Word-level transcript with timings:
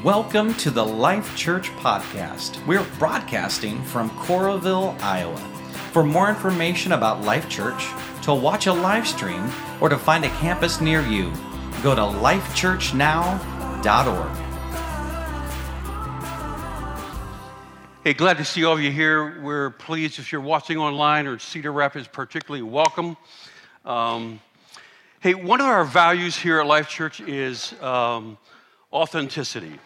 Welcome 0.00 0.54
to 0.54 0.70
the 0.70 0.84
Life 0.84 1.36
Church 1.36 1.68
Podcast. 1.76 2.66
We're 2.66 2.82
broadcasting 2.98 3.84
from 3.84 4.08
Coralville, 4.10 4.98
Iowa. 5.00 5.36
For 5.92 6.02
more 6.02 6.30
information 6.30 6.92
about 6.92 7.20
Life 7.20 7.46
Church, 7.48 7.86
to 8.22 8.32
watch 8.32 8.66
a 8.66 8.72
live 8.72 9.06
stream, 9.06 9.52
or 9.82 9.90
to 9.90 9.98
find 9.98 10.24
a 10.24 10.30
campus 10.30 10.80
near 10.80 11.02
you, 11.02 11.30
go 11.82 11.94
to 11.94 12.00
lifechurchnow.org. 12.00 14.36
Hey, 18.02 18.14
glad 18.14 18.38
to 18.38 18.46
see 18.46 18.64
all 18.64 18.72
of 18.72 18.80
you 18.80 18.90
here. 18.90 19.42
We're 19.42 19.68
pleased 19.70 20.18
if 20.18 20.32
you're 20.32 20.40
watching 20.40 20.78
online 20.78 21.26
or 21.26 21.38
Cedar 21.38 21.70
Rapids, 21.70 22.08
particularly 22.08 22.62
welcome. 22.62 23.18
Um, 23.84 24.40
hey, 25.20 25.34
one 25.34 25.60
of 25.60 25.66
our 25.66 25.84
values 25.84 26.34
here 26.34 26.60
at 26.60 26.66
Life 26.66 26.88
Church 26.88 27.20
is 27.20 27.74
um, 27.82 28.38
authenticity. 28.92 29.78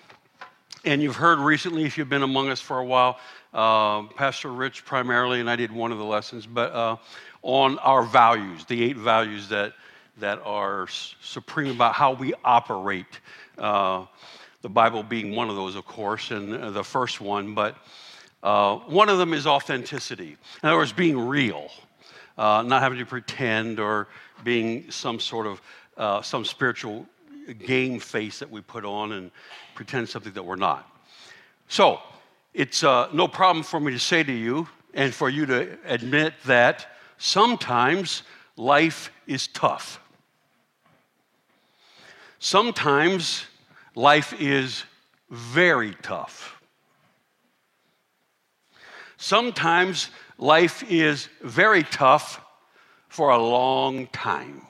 And 0.85 1.03
you've 1.03 1.17
heard 1.17 1.39
recently, 1.39 1.85
if 1.85 1.97
you've 1.97 2.09
been 2.09 2.23
among 2.23 2.49
us 2.49 2.61
for 2.61 2.79
a 2.79 2.85
while, 2.85 3.19
uh, 3.55 4.03
Pastor 4.15 4.53
Rich 4.53 4.85
primarily, 4.85 5.41
and 5.41 5.49
I 5.49 5.57
did 5.57 5.73
one 5.73 5.93
of 5.93 5.99
the 5.99 6.05
lessons, 6.05 6.47
but 6.47 6.73
uh, 6.73 6.97
on 7.43 7.79
our 7.79 8.03
values, 8.03 8.65
the 8.67 8.83
eight 8.83 8.97
values 8.97 9.49
that, 9.49 9.75
that 10.19 10.41
are 10.45 10.87
supreme 10.89 11.71
about 11.71 11.95
how 11.95 12.13
we 12.13 12.35
operate. 12.45 13.21
Uh, 13.57 14.07
the 14.63 14.69
Bible 14.69 15.03
being 15.03 15.35
one 15.35 15.49
of 15.49 15.57
those, 15.57 15.77
of 15.77 15.87
course, 15.87 16.31
and 16.31 16.55
uh, 16.55 16.71
the 16.71 16.85
first 16.85 17.21
one, 17.21 17.55
but 17.55 17.77
uh, 18.43 18.77
one 18.77 19.09
of 19.09 19.19
them 19.19 19.33
is 19.33 19.47
authenticity. 19.47 20.37
In 20.63 20.69
other 20.69 20.77
words, 20.77 20.93
being 20.93 21.19
real, 21.19 21.71
uh, 22.37 22.63
not 22.67 22.83
having 22.83 22.99
to 22.99 23.07
pretend 23.07 23.79
or 23.79 24.09
being 24.45 24.91
some 24.91 25.21
sort 25.21 25.47
of 25.47 26.25
some 26.25 26.45
spiritual 26.45 27.07
game 27.55 27.99
face 28.01 28.39
that 28.39 28.51
we 28.51 28.61
put 28.61 28.85
on 28.85 29.13
and 29.13 29.31
pretend 29.75 30.09
something 30.09 30.33
that 30.33 30.43
we're 30.43 30.57
not. 30.57 30.89
So 31.69 32.01
it's 32.55 32.83
uh, 32.83 33.09
no 33.13 33.29
problem 33.29 33.63
for 33.63 33.81
me 33.81 33.93
to 33.93 33.99
say 33.99 34.23
to 34.23 34.33
you 34.33 34.69
and 34.95 35.15
for 35.15 35.29
you 35.29 35.47
to 35.47 35.79
admit 35.85 36.35
that 36.47 36.87
sometimes 37.19 38.23
life 38.57 39.11
is 39.27 39.47
tough. 39.49 40.01
Sometimes 42.39 43.45
life 43.95 44.35
is 44.41 44.85
very 45.31 45.95
tough. 46.03 46.61
Sometimes 49.17 50.11
life 50.39 50.85
is 50.91 51.29
very 51.43 51.83
tough 51.83 52.41
for 53.09 53.31
a 53.31 53.43
long 53.43 54.07
time. 54.09 54.63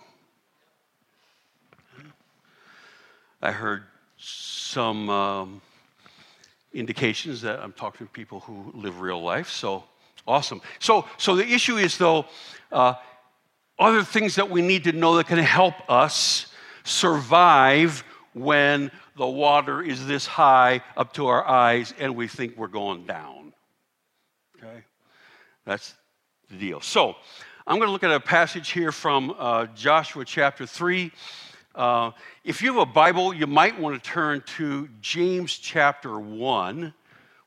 I 3.47 3.53
heard 3.53 3.85
some 4.17 5.09
um, 5.09 5.61
indications 6.75 7.43
that 7.43 7.61
I'm 7.61 7.73
talking 7.73 8.05
to 8.05 8.13
people 8.13 8.41
who 8.41 8.73
live 8.75 9.01
real 9.01 9.23
life, 9.23 9.51
so 9.51 9.85
awesome. 10.27 10.61
So, 10.81 11.05
so 11.17 11.37
the 11.37 11.47
issue 11.47 11.77
is, 11.77 11.97
though, 11.97 12.27
uh, 12.73 12.95
other 13.79 14.03
things 14.03 14.35
that 14.35 14.51
we 14.51 14.63
need 14.63 14.83
to 14.83 14.93
know 14.93 15.17
that 15.19 15.29
can 15.29 15.39
help 15.39 15.75
us 15.89 16.53
survive 16.83 18.03
when 18.33 18.91
the 19.17 19.29
water 19.29 19.81
is 19.81 20.05
this 20.09 20.27
high 20.27 20.81
up 20.97 21.13
to 21.13 21.29
our 21.29 21.47
eyes 21.47 21.95
and 22.01 22.17
we 22.17 22.27
think 22.27 22.57
we're 22.57 22.67
going 22.67 23.07
down. 23.07 23.53
Okay? 24.57 24.83
That's 25.65 25.95
the 26.51 26.57
deal. 26.57 26.81
So, 26.81 27.15
I'm 27.69 27.77
going 27.79 27.89
to 27.89 27.93
look 27.93 28.05
at 28.05 28.13
a 28.13 28.19
passage 28.19 28.71
here 28.71 28.91
from 28.91 29.35
uh, 29.39 29.67
Joshua 29.67 30.25
chapter 30.25 30.67
3. 30.67 31.13
Uh, 31.77 32.11
if 32.43 32.63
you 32.63 32.73
have 32.73 32.89
a 32.89 32.91
Bible, 32.91 33.35
you 33.35 33.47
might 33.47 33.79
want 33.79 34.03
to 34.03 34.11
turn 34.11 34.43
to 34.57 34.89
James 35.03 35.59
chapter 35.59 36.19
1. 36.19 36.95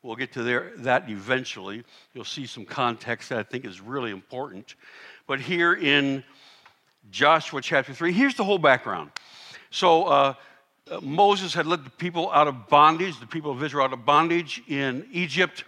We'll 0.04 0.16
get 0.16 0.32
to 0.34 0.44
there, 0.44 0.72
that 0.78 1.10
eventually. 1.10 1.84
You'll 2.14 2.24
see 2.26 2.46
some 2.46 2.64
context 2.64 3.30
that 3.30 3.40
I 3.40 3.44
think 3.44 3.66
is 3.66 3.82
really 3.82 4.12
important. 4.12 4.76
But 5.26 5.42
here 5.42 5.74
in 5.74 6.24
Joshua 7.10 7.60
chapter 7.60 7.92
3, 7.92 8.14
here's 8.14 8.36
the 8.36 8.44
whole 8.44 8.60
background. 8.60 9.10
So, 9.72 10.04
uh, 10.04 10.34
uh 10.92 11.02
Moses 11.02 11.56
had 11.56 11.66
led 11.66 11.84
the 11.84 11.90
people 11.90 12.32
out 12.32 12.48
of 12.48 12.68
bondage, 12.68 13.20
the 13.20 13.26
people 13.26 13.50
of 13.52 13.64
Israel 13.64 13.86
out 13.86 13.94
of 13.94 14.06
bondage 14.06 14.62
in 14.68 15.08
Egypt 15.12 15.64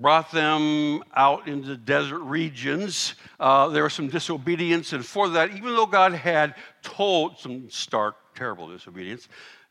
brought 0.00 0.32
them 0.32 1.02
out 1.14 1.46
into 1.46 1.76
desert 1.76 2.20
regions. 2.20 3.14
Uh, 3.38 3.68
there 3.68 3.84
was 3.84 3.92
some 3.92 4.08
disobedience, 4.08 4.92
and 4.92 5.04
for 5.04 5.28
that, 5.28 5.50
even 5.50 5.74
though 5.76 5.86
God 5.86 6.14
had 6.14 6.54
told 6.82 7.38
some 7.38 7.68
stark, 7.68 8.16
terrible 8.34 8.68
disobedience, 8.68 9.28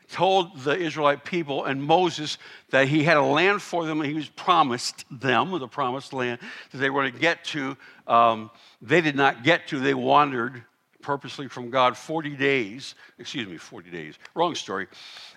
told 0.10 0.60
the 0.60 0.76
Israelite 0.76 1.24
people 1.24 1.66
and 1.66 1.82
Moses 1.82 2.38
that 2.72 2.88
he 2.88 3.04
had 3.04 3.18
a 3.18 3.24
land 3.24 3.62
for 3.62 3.86
them 3.86 4.02
and 4.02 4.10
he 4.10 4.16
was 4.16 4.30
promised 4.30 5.06
them, 5.12 5.58
the 5.60 5.68
promised 5.68 6.14
land 6.14 6.40
that 6.72 6.78
they 6.78 6.90
were 6.90 7.10
to 7.10 7.18
get 7.18 7.44
to. 7.46 7.78
Um, 8.08 8.50
they 8.82 9.02
did 9.02 9.16
not 9.16 9.44
get 9.44 9.68
to, 9.68 9.80
they 9.80 9.94
wandered 9.94 10.64
purposely 11.02 11.48
from 11.48 11.70
God 11.70 11.96
40 11.96 12.32
days, 12.32 12.96
excuse 13.20 13.48
me, 13.48 13.58
40 13.58 13.92
days, 13.92 14.16
wrong 14.36 14.56
story, 14.56 14.88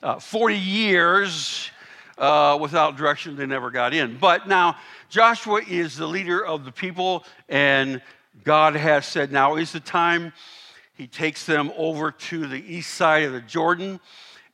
uh, 0.02 0.19
40 0.19 0.56
years 0.56 1.70
uh, 2.22 2.56
without 2.58 2.96
direction, 2.96 3.34
they 3.34 3.46
never 3.46 3.70
got 3.70 3.92
in. 3.92 4.16
But 4.16 4.46
now, 4.46 4.76
Joshua 5.10 5.60
is 5.68 5.96
the 5.96 6.06
leader 6.06 6.46
of 6.46 6.64
the 6.64 6.70
people, 6.70 7.24
and 7.48 8.00
God 8.44 8.76
has 8.76 9.04
said, 9.04 9.32
Now 9.32 9.56
is 9.56 9.72
the 9.72 9.80
time. 9.80 10.32
He 10.94 11.08
takes 11.08 11.44
them 11.44 11.72
over 11.76 12.12
to 12.12 12.46
the 12.46 12.62
east 12.74 12.94
side 12.94 13.24
of 13.24 13.32
the 13.32 13.40
Jordan 13.40 13.98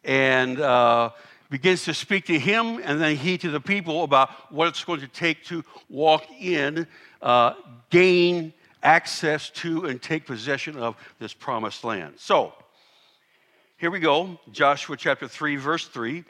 and 0.02 0.58
uh, 0.58 1.10
begins 1.50 1.84
to 1.84 1.92
speak 1.92 2.24
to 2.26 2.38
him, 2.38 2.80
and 2.82 2.98
then 3.00 3.16
he 3.16 3.36
to 3.36 3.50
the 3.50 3.60
people 3.60 4.02
about 4.02 4.30
what 4.50 4.68
it's 4.68 4.82
going 4.82 5.00
to 5.00 5.08
take 5.08 5.44
to 5.44 5.62
walk 5.90 6.24
in, 6.40 6.86
uh, 7.20 7.52
gain 7.90 8.54
access 8.82 9.50
to, 9.50 9.84
and 9.84 10.00
take 10.00 10.24
possession 10.24 10.78
of 10.78 10.96
this 11.18 11.34
promised 11.34 11.84
land. 11.84 12.14
So, 12.16 12.54
here 13.76 13.90
we 13.90 14.00
go 14.00 14.40
Joshua 14.52 14.96
chapter 14.96 15.28
3, 15.28 15.56
verse 15.56 15.86
3 15.86 16.24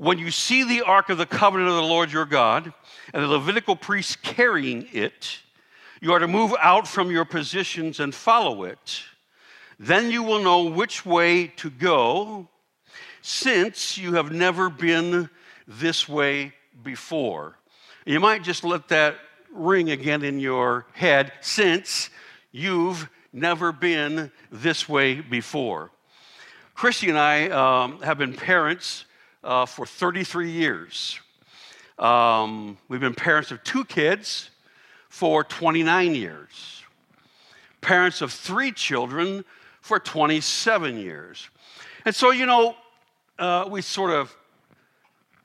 when 0.00 0.18
you 0.18 0.30
see 0.30 0.64
the 0.64 0.80
ark 0.80 1.10
of 1.10 1.18
the 1.18 1.26
covenant 1.26 1.68
of 1.68 1.76
the 1.76 1.82
Lord 1.82 2.10
your 2.10 2.24
God 2.24 2.72
and 3.12 3.22
the 3.22 3.28
Levitical 3.28 3.76
priests 3.76 4.16
carrying 4.16 4.88
it, 4.94 5.40
you 6.00 6.14
are 6.14 6.18
to 6.18 6.26
move 6.26 6.54
out 6.58 6.88
from 6.88 7.10
your 7.10 7.26
positions 7.26 8.00
and 8.00 8.14
follow 8.14 8.64
it. 8.64 9.02
Then 9.78 10.10
you 10.10 10.22
will 10.22 10.42
know 10.42 10.64
which 10.64 11.04
way 11.04 11.48
to 11.48 11.68
go, 11.68 12.48
since 13.20 13.98
you 13.98 14.14
have 14.14 14.32
never 14.32 14.70
been 14.70 15.28
this 15.68 16.08
way 16.08 16.54
before. 16.82 17.58
You 18.06 18.20
might 18.20 18.42
just 18.42 18.64
let 18.64 18.88
that 18.88 19.16
ring 19.52 19.90
again 19.90 20.24
in 20.24 20.40
your 20.40 20.86
head, 20.94 21.30
since 21.42 22.08
you've 22.52 23.06
never 23.34 23.70
been 23.70 24.32
this 24.50 24.88
way 24.88 25.20
before. 25.20 25.90
Christy 26.72 27.10
and 27.10 27.18
I 27.18 27.50
um, 27.50 28.00
have 28.00 28.16
been 28.16 28.32
parents 28.32 29.04
uh, 29.42 29.66
for 29.66 29.86
33 29.86 30.50
years. 30.50 31.18
Um, 31.98 32.78
we've 32.88 33.00
been 33.00 33.14
parents 33.14 33.50
of 33.50 33.62
two 33.62 33.84
kids 33.84 34.50
for 35.08 35.44
29 35.44 36.14
years, 36.14 36.82
parents 37.80 38.22
of 38.22 38.32
three 38.32 38.72
children 38.72 39.44
for 39.80 39.98
27 39.98 40.98
years. 40.98 41.48
And 42.04 42.14
so, 42.14 42.30
you 42.30 42.46
know, 42.46 42.76
uh, 43.38 43.66
we 43.68 43.82
sort 43.82 44.10
of 44.10 44.34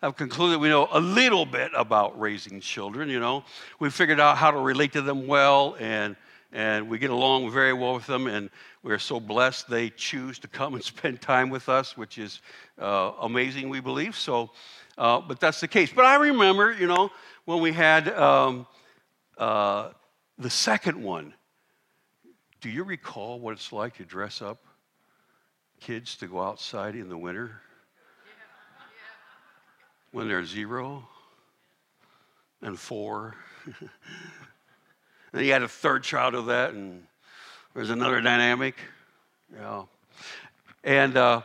have 0.01 0.15
concluded 0.15 0.59
we 0.59 0.69
know 0.69 0.87
a 0.91 0.99
little 0.99 1.45
bit 1.45 1.71
about 1.75 2.19
raising 2.19 2.59
children, 2.59 3.09
you 3.09 3.19
know. 3.19 3.43
We 3.79 3.89
figured 3.89 4.19
out 4.19 4.37
how 4.37 4.51
to 4.51 4.59
relate 4.59 4.93
to 4.93 5.01
them 5.01 5.27
well 5.27 5.75
and 5.79 6.15
and 6.51 6.89
we 6.89 6.99
get 6.99 7.09
along 7.09 7.51
very 7.51 7.73
well 7.73 7.95
with 7.95 8.05
them 8.05 8.27
and 8.27 8.49
we're 8.85 8.99
so 8.99 9.19
blessed 9.19 9.67
they 9.67 9.89
choose 9.89 10.37
to 10.37 10.47
come 10.47 10.75
and 10.75 10.83
spend 10.93 11.19
time 11.19 11.49
with 11.49 11.69
us, 11.69 11.97
which 11.97 12.19
is 12.19 12.39
uh, 12.79 13.13
amazing, 13.19 13.67
we 13.67 13.79
believe. 13.79 14.15
So, 14.15 14.51
uh, 14.97 15.21
but 15.21 15.39
that's 15.39 15.59
the 15.59 15.67
case. 15.67 15.91
But 15.91 16.05
I 16.05 16.15
remember, 16.15 16.71
you 16.71 16.85
know, 16.85 17.09
when 17.45 17.61
we 17.61 17.71
had 17.71 18.09
um, 18.09 18.67
uh, 19.39 19.89
the 20.37 20.51
second 20.51 21.01
one. 21.01 21.33
Do 22.61 22.69
you 22.69 22.83
recall 22.83 23.39
what 23.39 23.53
it's 23.53 23.71
like 23.71 23.95
to 23.97 24.05
dress 24.05 24.41
up 24.41 24.63
kids 25.79 26.15
to 26.17 26.27
go 26.27 26.41
outside 26.41 26.95
in 26.95 27.09
the 27.09 27.17
winter 27.17 27.61
when 30.11 30.27
they're 30.27 30.45
zero 30.45 31.07
and 32.61 32.79
four? 32.79 33.35
and 35.33 35.45
you 35.45 35.51
had 35.51 35.63
a 35.63 35.67
third 35.67 36.03
child 36.03 36.35
of 36.35 36.47
that, 36.47 36.73
and 36.73 37.03
there's 37.75 37.89
another 37.89 38.21
dynamic. 38.21 38.75
Yeah. 39.53 39.83
And 40.85 41.17
uh, 41.17 41.41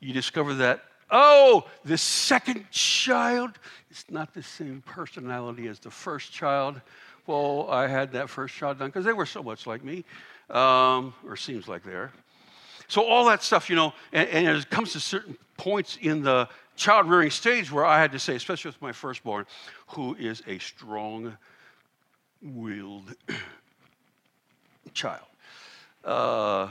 you 0.00 0.14
discover 0.14 0.54
that, 0.54 0.82
oh, 1.10 1.64
the 1.84 1.98
second 1.98 2.70
child 2.70 3.50
is 3.90 4.04
not 4.08 4.32
the 4.32 4.42
same 4.42 4.82
personality 4.86 5.68
as 5.68 5.78
the 5.78 5.90
first 5.90 6.32
child. 6.32 6.80
Well, 7.26 7.68
I 7.70 7.86
had 7.86 8.12
that 8.12 8.30
first 8.30 8.54
child 8.54 8.78
done 8.78 8.88
because 8.88 9.04
they 9.04 9.12
were 9.12 9.26
so 9.26 9.42
much 9.42 9.66
like 9.66 9.84
me, 9.84 10.04
um, 10.48 11.12
or 11.26 11.36
seems 11.36 11.68
like 11.68 11.84
they 11.84 11.92
are. 11.92 12.12
So 12.88 13.04
all 13.04 13.26
that 13.26 13.42
stuff, 13.42 13.68
you 13.68 13.76
know, 13.76 13.92
and, 14.12 14.28
and 14.30 14.56
it 14.56 14.70
comes 14.70 14.92
to 14.92 15.00
certain 15.00 15.36
points 15.58 15.98
in 16.00 16.22
the 16.22 16.48
child 16.76 17.10
rearing 17.10 17.30
stage 17.30 17.70
where 17.70 17.84
I 17.84 18.00
had 18.00 18.12
to 18.12 18.18
say, 18.18 18.36
especially 18.36 18.70
with 18.70 18.80
my 18.80 18.92
firstborn, 18.92 19.44
who 19.88 20.14
is 20.14 20.42
a 20.46 20.58
strong 20.58 21.36
willed 22.42 23.14
child. 24.94 25.24
Uh, 26.04 26.68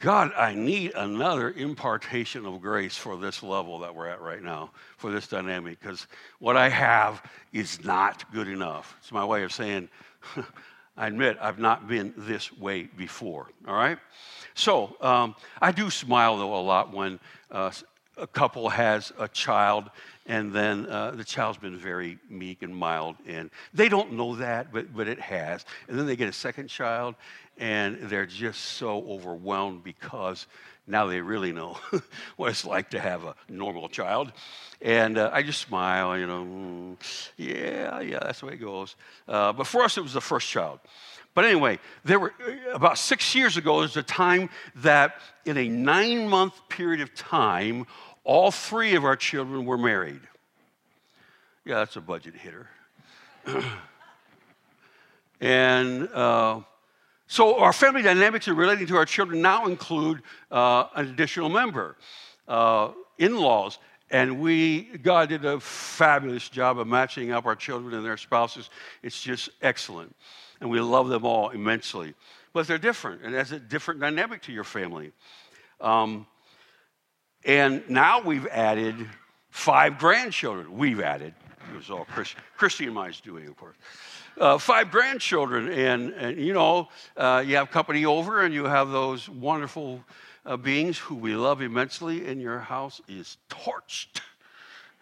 God, 0.00 0.32
I 0.36 0.54
need 0.54 0.92
another 0.94 1.50
impartation 1.50 2.46
of 2.46 2.60
grace 2.60 2.96
for 2.96 3.16
this 3.16 3.42
level 3.42 3.78
that 3.80 3.94
we're 3.94 4.08
at 4.08 4.20
right 4.20 4.42
now, 4.42 4.70
for 4.96 5.10
this 5.10 5.26
dynamic, 5.26 5.80
because 5.80 6.06
what 6.38 6.56
I 6.56 6.68
have 6.68 7.22
is 7.52 7.84
not 7.84 8.30
good 8.32 8.48
enough. 8.48 8.96
It's 9.00 9.12
my 9.12 9.24
way 9.24 9.42
of 9.42 9.52
saying, 9.52 9.88
I 10.96 11.08
admit 11.08 11.36
I've 11.40 11.58
not 11.58 11.88
been 11.88 12.14
this 12.16 12.50
way 12.56 12.84
before, 12.84 13.48
all 13.68 13.74
right? 13.74 13.98
So 14.54 14.96
um, 15.00 15.34
I 15.60 15.72
do 15.72 15.90
smile, 15.90 16.38
though, 16.38 16.54
a 16.54 16.60
lot 16.60 16.92
when 16.92 17.20
uh, 17.50 17.70
a 18.16 18.26
couple 18.26 18.68
has 18.70 19.12
a 19.18 19.28
child 19.28 19.90
and 20.26 20.52
then 20.52 20.86
uh, 20.86 21.12
the 21.12 21.24
child's 21.24 21.58
been 21.58 21.76
very 21.76 22.18
meek 22.28 22.62
and 22.62 22.74
mild 22.74 23.16
and 23.26 23.50
they 23.72 23.88
don't 23.88 24.12
know 24.12 24.36
that 24.36 24.72
but, 24.72 24.94
but 24.94 25.08
it 25.08 25.20
has. 25.20 25.64
And 25.88 25.98
then 25.98 26.06
they 26.06 26.16
get 26.16 26.28
a 26.28 26.32
second 26.32 26.68
child 26.68 27.14
and 27.58 27.98
they're 28.02 28.26
just 28.26 28.60
so 28.60 29.04
overwhelmed 29.08 29.84
because 29.84 30.46
now 30.86 31.06
they 31.06 31.20
really 31.20 31.52
know 31.52 31.78
what 32.36 32.50
it's 32.50 32.64
like 32.64 32.90
to 32.90 33.00
have 33.00 33.24
a 33.24 33.34
normal 33.48 33.88
child. 33.88 34.32
And 34.82 35.16
uh, 35.16 35.30
i 35.32 35.42
just 35.42 35.60
smile 35.60 36.18
you 36.18 36.26
know 36.26 36.44
mm, 36.44 36.96
yeah 37.36 38.00
yeah 38.00 38.18
that's 38.20 38.40
the 38.40 38.46
way 38.46 38.54
it 38.54 38.60
goes. 38.60 38.96
Uh, 39.28 39.52
but 39.52 39.66
for 39.66 39.82
us 39.82 39.96
it 39.96 40.02
was 40.02 40.12
the 40.12 40.20
first 40.20 40.48
child. 40.48 40.80
But 41.36 41.44
anyway, 41.44 41.78
there 42.02 42.18
were 42.18 42.32
about 42.72 42.96
six 42.96 43.34
years 43.34 43.58
ago, 43.58 43.80
there's 43.80 43.98
a 43.98 44.02
time 44.02 44.48
that 44.76 45.20
in 45.44 45.58
a 45.58 45.68
nine 45.68 46.26
month 46.30 46.54
period 46.70 47.02
of 47.02 47.14
time, 47.14 47.86
all 48.26 48.50
three 48.50 48.96
of 48.96 49.04
our 49.04 49.14
children 49.14 49.64
were 49.64 49.78
married. 49.78 50.20
Yeah, 51.64 51.76
that's 51.76 51.94
a 51.94 52.00
budget 52.00 52.34
hitter. 52.34 52.68
and 55.40 56.08
uh, 56.08 56.60
so 57.28 57.60
our 57.60 57.72
family 57.72 58.02
dynamics 58.02 58.48
in 58.48 58.56
relating 58.56 58.88
to 58.88 58.96
our 58.96 59.04
children 59.04 59.40
now 59.40 59.66
include 59.66 60.22
uh, 60.50 60.88
an 60.96 61.08
additional 61.08 61.48
member, 61.48 61.96
uh, 62.48 62.90
in 63.18 63.36
laws. 63.36 63.78
And 64.10 64.40
we, 64.40 64.82
God 65.02 65.28
did 65.28 65.44
a 65.44 65.60
fabulous 65.60 66.48
job 66.48 66.80
of 66.80 66.88
matching 66.88 67.30
up 67.30 67.46
our 67.46 67.56
children 67.56 67.94
and 67.94 68.04
their 68.04 68.16
spouses. 68.16 68.70
It's 69.04 69.20
just 69.20 69.50
excellent. 69.62 70.14
And 70.60 70.68
we 70.68 70.80
love 70.80 71.08
them 71.08 71.24
all 71.24 71.50
immensely. 71.50 72.14
But 72.52 72.66
they're 72.66 72.78
different, 72.78 73.22
and 73.22 73.34
has 73.34 73.52
a 73.52 73.60
different 73.60 74.00
dynamic 74.00 74.42
to 74.42 74.52
your 74.52 74.64
family. 74.64 75.12
Um, 75.80 76.26
and 77.46 77.88
now 77.88 78.20
we've 78.20 78.46
added 78.48 78.96
five 79.50 79.98
grandchildren. 79.98 80.76
We've 80.76 81.00
added. 81.00 81.32
It 81.72 81.76
was 81.76 81.90
all 81.90 82.04
Chris, 82.04 82.34
Christy 82.56 82.86
and 82.86 82.94
mine's 82.94 83.20
doing, 83.20 83.46
of 83.46 83.56
course. 83.56 83.76
Uh, 84.38 84.58
five 84.58 84.90
grandchildren, 84.90 85.72
and, 85.72 86.12
and 86.12 86.38
you 86.38 86.52
know, 86.52 86.88
uh, 87.16 87.42
you 87.46 87.56
have 87.56 87.70
company 87.70 88.04
over, 88.04 88.42
and 88.44 88.52
you 88.52 88.64
have 88.64 88.90
those 88.90 89.28
wonderful 89.28 90.04
uh, 90.44 90.56
beings 90.56 90.98
who 90.98 91.14
we 91.14 91.34
love 91.34 91.62
immensely, 91.62 92.26
and 92.26 92.42
your 92.42 92.58
house 92.58 93.00
is 93.08 93.38
torched, 93.48 94.20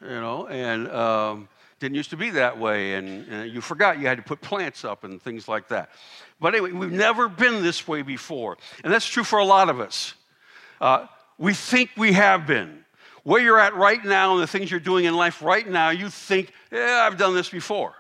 you 0.00 0.08
know, 0.08 0.46
and 0.46 0.88
um, 0.88 1.49
didn't 1.81 1.96
used 1.96 2.11
to 2.11 2.17
be 2.17 2.31
that 2.31 2.58
way, 2.58 2.94
and, 2.94 3.26
and, 3.29 3.52
you 3.52 3.61
forgot 3.61 3.99
you 3.99 4.06
had 4.06 4.19
to 4.19 4.23
put 4.23 4.41
plants 4.41 4.85
up 4.85 5.02
and 5.02 5.20
things 5.20 5.49
like 5.49 5.67
that. 5.69 5.91
But 6.41 6.55
anyway, 6.55 6.73
we've 6.73 6.93
never 6.93 7.29
been 7.29 7.62
this 7.62 7.88
way 7.88 8.02
before, 8.02 8.56
and 8.85 8.93
that's 8.93 9.06
true 9.06 9.25
for 9.25 9.41
a 9.41 9.44
lot 9.44 9.69
of 9.69 9.81
us. 9.81 10.14
Uh, 10.81 11.06
we 11.38 11.54
think 11.54 11.90
we 11.96 12.12
have 12.12 12.46
been. 12.46 12.84
Where 13.22 13.40
you're 13.40 13.58
at 13.58 13.75
right 13.75 14.04
now 14.04 14.34
and 14.34 14.42
the 14.42 14.46
things 14.46 14.70
you're 14.70 14.81
doing 14.81 15.06
in 15.06 15.14
life 15.14 15.40
right 15.42 15.66
now, 15.66 15.90
you 15.90 16.10
think, 16.10 16.52
yeah, 16.70 17.06
I've 17.06 17.16
done 17.16 17.34
this 17.34 17.48
before. 17.48 17.94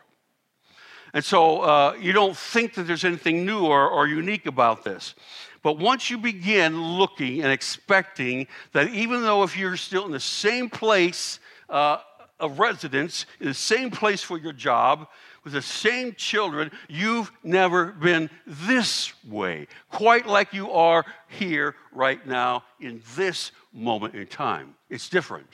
And 1.14 1.24
so 1.24 1.60
uh, 1.60 1.96
you 1.98 2.12
don't 2.12 2.36
think 2.36 2.74
that 2.74 2.82
there's 2.82 3.04
anything 3.04 3.46
new 3.46 3.64
or, 3.64 3.88
or 3.88 4.06
unique 4.06 4.46
about 4.46 4.84
this. 4.84 5.14
But 5.62 5.78
once 5.78 6.10
you 6.10 6.18
begin 6.18 6.98
looking 6.98 7.42
and 7.42 7.50
expecting 7.50 8.48
that 8.72 8.88
even 8.90 9.22
though 9.22 9.44
if 9.44 9.56
you're 9.56 9.78
still 9.78 10.04
in 10.04 10.12
the 10.12 10.20
same 10.20 10.68
place 10.68 11.40
uh, 11.70 11.98
of 12.38 12.58
residence, 12.58 13.24
in 13.40 13.46
the 13.46 13.54
same 13.54 13.90
place 13.90 14.22
for 14.22 14.36
your 14.36 14.52
job, 14.52 15.08
with 15.44 15.52
the 15.52 15.62
same 15.62 16.14
children, 16.14 16.72
you've 16.88 17.30
never 17.42 17.86
been 17.86 18.30
this 18.46 19.12
way, 19.24 19.66
quite 19.90 20.26
like 20.26 20.54
you 20.54 20.72
are 20.72 21.04
here 21.28 21.76
right 21.92 22.26
now 22.26 22.64
in 22.80 23.02
this 23.14 23.52
moment 23.72 24.14
in 24.14 24.26
time. 24.26 24.74
It's 24.88 25.08
different. 25.08 25.46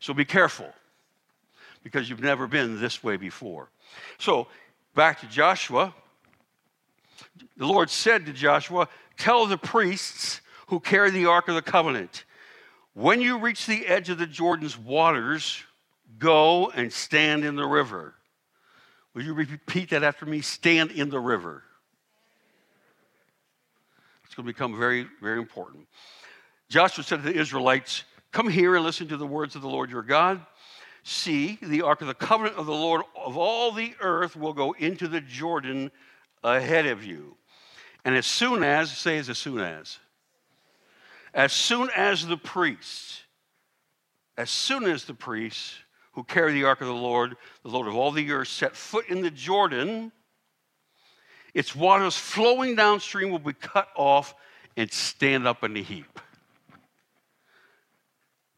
So 0.00 0.14
be 0.14 0.24
careful 0.24 0.72
because 1.82 2.08
you've 2.08 2.20
never 2.20 2.46
been 2.46 2.80
this 2.80 3.04
way 3.04 3.16
before. 3.16 3.68
So 4.18 4.48
back 4.94 5.20
to 5.20 5.26
Joshua. 5.26 5.94
The 7.56 7.66
Lord 7.66 7.90
said 7.90 8.26
to 8.26 8.32
Joshua, 8.32 8.88
Tell 9.18 9.46
the 9.46 9.56
priests 9.56 10.40
who 10.66 10.80
carry 10.80 11.10
the 11.10 11.26
Ark 11.26 11.48
of 11.48 11.54
the 11.54 11.62
Covenant, 11.62 12.24
when 12.92 13.20
you 13.20 13.38
reach 13.38 13.66
the 13.66 13.86
edge 13.86 14.10
of 14.10 14.18
the 14.18 14.26
Jordan's 14.26 14.76
waters, 14.76 15.62
go 16.18 16.70
and 16.70 16.92
stand 16.92 17.44
in 17.44 17.56
the 17.56 17.66
river. 17.66 18.15
Will 19.16 19.22
you 19.22 19.32
repeat 19.32 19.88
that 19.90 20.04
after 20.04 20.26
me? 20.26 20.42
Stand 20.42 20.90
in 20.90 21.08
the 21.08 21.18
river. 21.18 21.62
It's 24.26 24.34
going 24.34 24.46
to 24.46 24.52
become 24.52 24.78
very, 24.78 25.06
very 25.22 25.38
important. 25.38 25.86
Joshua 26.68 27.02
said 27.02 27.22
to 27.22 27.32
the 27.32 27.40
Israelites, 27.40 28.04
Come 28.30 28.50
here 28.50 28.76
and 28.76 28.84
listen 28.84 29.08
to 29.08 29.16
the 29.16 29.26
words 29.26 29.56
of 29.56 29.62
the 29.62 29.68
Lord 29.68 29.90
your 29.90 30.02
God. 30.02 30.44
See, 31.02 31.58
the 31.62 31.80
ark 31.80 32.02
of 32.02 32.08
the 32.08 32.14
covenant 32.14 32.56
of 32.56 32.66
the 32.66 32.74
Lord 32.74 33.04
of 33.16 33.38
all 33.38 33.72
the 33.72 33.94
earth 34.00 34.36
will 34.36 34.52
go 34.52 34.72
into 34.72 35.08
the 35.08 35.22
Jordan 35.22 35.90
ahead 36.44 36.84
of 36.84 37.02
you. 37.02 37.36
And 38.04 38.14
as 38.14 38.26
soon 38.26 38.62
as, 38.62 38.94
say 38.94 39.16
as, 39.16 39.30
as 39.30 39.38
soon 39.38 39.60
as, 39.60 39.98
as 41.32 41.54
soon 41.54 41.88
as 41.96 42.26
the 42.26 42.36
priests, 42.36 43.22
as 44.36 44.50
soon 44.50 44.84
as 44.84 45.04
the 45.04 45.14
priests 45.14 45.72
who 46.16 46.24
carry 46.24 46.54
the 46.54 46.64
ark 46.64 46.80
of 46.80 46.86
the 46.86 46.94
Lord, 46.94 47.36
the 47.62 47.68
Lord 47.68 47.86
of 47.86 47.94
all 47.94 48.10
the 48.10 48.32
earth, 48.32 48.48
set 48.48 48.74
foot 48.74 49.06
in 49.08 49.20
the 49.20 49.30
Jordan, 49.30 50.10
its 51.52 51.76
waters 51.76 52.16
flowing 52.16 52.74
downstream 52.74 53.30
will 53.30 53.38
be 53.38 53.52
cut 53.52 53.88
off 53.94 54.34
and 54.78 54.90
stand 54.90 55.46
up 55.46 55.62
in 55.62 55.76
a 55.76 55.82
heap. 55.82 56.18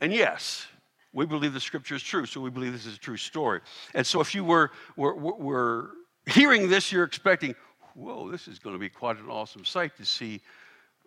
And 0.01 0.15
yes, 0.15 0.69
we 1.13 1.27
believe 1.27 1.53
the 1.53 1.61
scripture 1.61 1.97
is 1.97 2.03
true, 2.03 2.27
so 2.27 2.41
we 2.41 2.51
believe 2.51 2.73
this 2.73 2.87
is 2.87 2.95
a 2.95 3.01
true 3.01 3.17
story. 3.17 3.61
And 3.93 4.07
so 4.07 4.21
if 4.21 4.37
you 4.37 4.45
were, 4.45 4.71
were, 4.97 5.17
were 5.17 5.91
hearing 6.27 6.69
this, 6.69 6.93
you're 6.93 7.05
expecting, 7.05 7.57
whoa, 7.95 8.31
this 8.31 8.47
is 8.47 8.61
going 8.61 8.77
to 8.77 8.81
be 8.81 8.89
quite 8.89 9.19
an 9.19 9.29
awesome 9.29 9.65
sight 9.65 9.97
to 9.97 10.05
see 10.05 10.41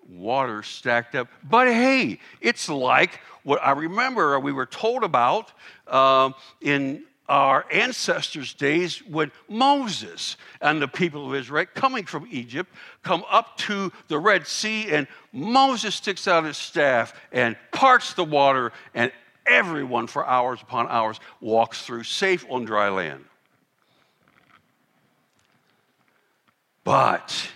water 0.08 0.64
stacked 0.64 1.16
up. 1.16 1.28
But 1.44 1.68
hey, 1.68 2.20
it's 2.42 2.70
like 2.70 3.20
what 3.44 3.62
I 3.64 3.72
remember 3.72 4.40
we 4.40 4.52
were 4.52 4.66
told 4.66 5.04
about 5.04 5.52
um, 5.88 6.36
in 6.62 7.04
our 7.30 7.66
ancestors' 7.72 8.54
days 8.54 9.00
when 9.08 9.32
Moses 9.48 10.36
and 10.60 10.82
the 10.82 10.88
people 10.88 11.28
of 11.28 11.36
Israel, 11.36 11.66
coming 11.74 12.06
from 12.06 12.28
Egypt, 12.30 12.70
come 13.04 13.24
up 13.30 13.58
to 13.58 13.92
the 14.10 14.20
Red 14.20 14.46
Sea, 14.46 14.92
and 14.92 15.08
Moses 15.32 15.96
sticks 15.96 16.28
out 16.28 16.44
his 16.44 16.58
staff 16.58 17.14
and 17.32 17.56
parts 17.72 18.14
the 18.14 18.24
water, 18.24 18.74
and 18.94 19.14
everyone 19.46 20.08
for 20.08 20.28
hours 20.28 20.62
upon 20.62 20.90
hours 20.90 21.22
walks 21.40 21.86
through 21.86 22.04
safe 22.04 22.46
on 22.50 22.66
dry 22.66 22.90
land. 22.90 23.24
But 26.84 27.50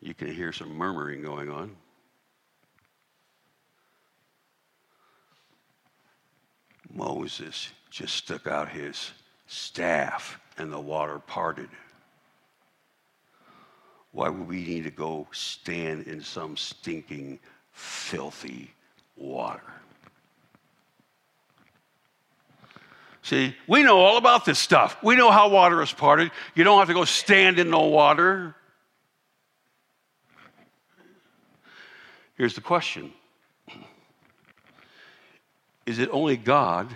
you 0.00 0.14
can 0.14 0.32
hear 0.32 0.52
some 0.52 0.74
murmuring 0.74 1.22
going 1.22 1.50
on. 1.50 1.76
Moses 6.92 7.70
just 7.90 8.14
stuck 8.14 8.46
out 8.46 8.68
his 8.68 9.12
staff 9.46 10.40
and 10.56 10.72
the 10.72 10.80
water 10.80 11.18
parted. 11.18 11.68
Why 14.12 14.28
would 14.28 14.48
we 14.48 14.64
need 14.64 14.84
to 14.84 14.90
go 14.90 15.26
stand 15.32 16.06
in 16.06 16.22
some 16.22 16.56
stinking, 16.56 17.38
filthy 17.72 18.72
water? 19.16 19.62
See, 23.22 23.54
we 23.66 23.82
know 23.82 23.98
all 23.98 24.16
about 24.16 24.46
this 24.46 24.58
stuff. 24.58 24.96
We 25.02 25.14
know 25.14 25.30
how 25.30 25.50
water 25.50 25.82
is 25.82 25.92
parted. 25.92 26.30
You 26.54 26.64
don't 26.64 26.78
have 26.78 26.88
to 26.88 26.94
go 26.94 27.04
stand 27.04 27.58
in 27.58 27.68
no 27.68 27.82
water. 27.82 28.54
Here's 32.38 32.54
the 32.54 32.60
question 32.60 33.12
Is 35.84 35.98
it 35.98 36.08
only 36.12 36.36
God 36.36 36.88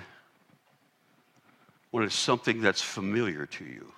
when 1.91 2.05
it's 2.05 2.15
something 2.15 2.63
that's 2.63 2.81
familiar 2.81 3.45
to 3.47 3.65
you? 3.65 3.93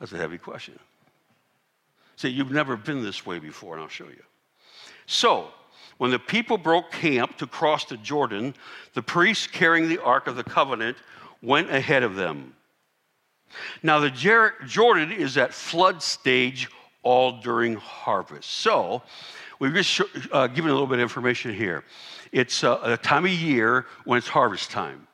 That's 0.00 0.12
a 0.12 0.18
heavy 0.18 0.38
question. 0.38 0.78
Say, 2.16 2.30
you've 2.30 2.50
never 2.50 2.76
been 2.76 3.02
this 3.02 3.26
way 3.26 3.38
before, 3.38 3.74
and 3.74 3.82
I'll 3.82 3.88
show 3.88 4.08
you. 4.08 4.22
So, 5.06 5.48
when 5.98 6.10
the 6.10 6.18
people 6.18 6.58
broke 6.58 6.90
camp 6.90 7.36
to 7.38 7.46
cross 7.46 7.84
the 7.84 7.96
Jordan, 7.98 8.54
the 8.94 9.02
priests 9.02 9.46
carrying 9.46 9.88
the 9.88 10.02
Ark 10.02 10.26
of 10.26 10.36
the 10.36 10.44
Covenant 10.44 10.96
went 11.42 11.70
ahead 11.70 12.02
of 12.02 12.16
them. 12.16 12.54
Now, 13.82 14.00
the 14.00 14.10
Jordan 14.66 15.12
is 15.12 15.36
at 15.36 15.54
flood 15.54 16.02
stage 16.02 16.68
all 17.06 17.40
during 17.40 17.76
harvest. 17.76 18.50
So, 18.50 19.00
we've 19.60 19.72
just 19.72 20.02
uh, 20.32 20.48
given 20.48 20.70
a 20.70 20.74
little 20.74 20.88
bit 20.88 20.98
of 20.98 21.02
information 21.02 21.54
here. 21.54 21.84
It's 22.32 22.64
uh, 22.64 22.80
a 22.82 22.96
time 22.96 23.24
of 23.24 23.30
year 23.30 23.86
when 24.04 24.18
it's 24.18 24.26
harvest 24.26 24.72
time. 24.72 25.06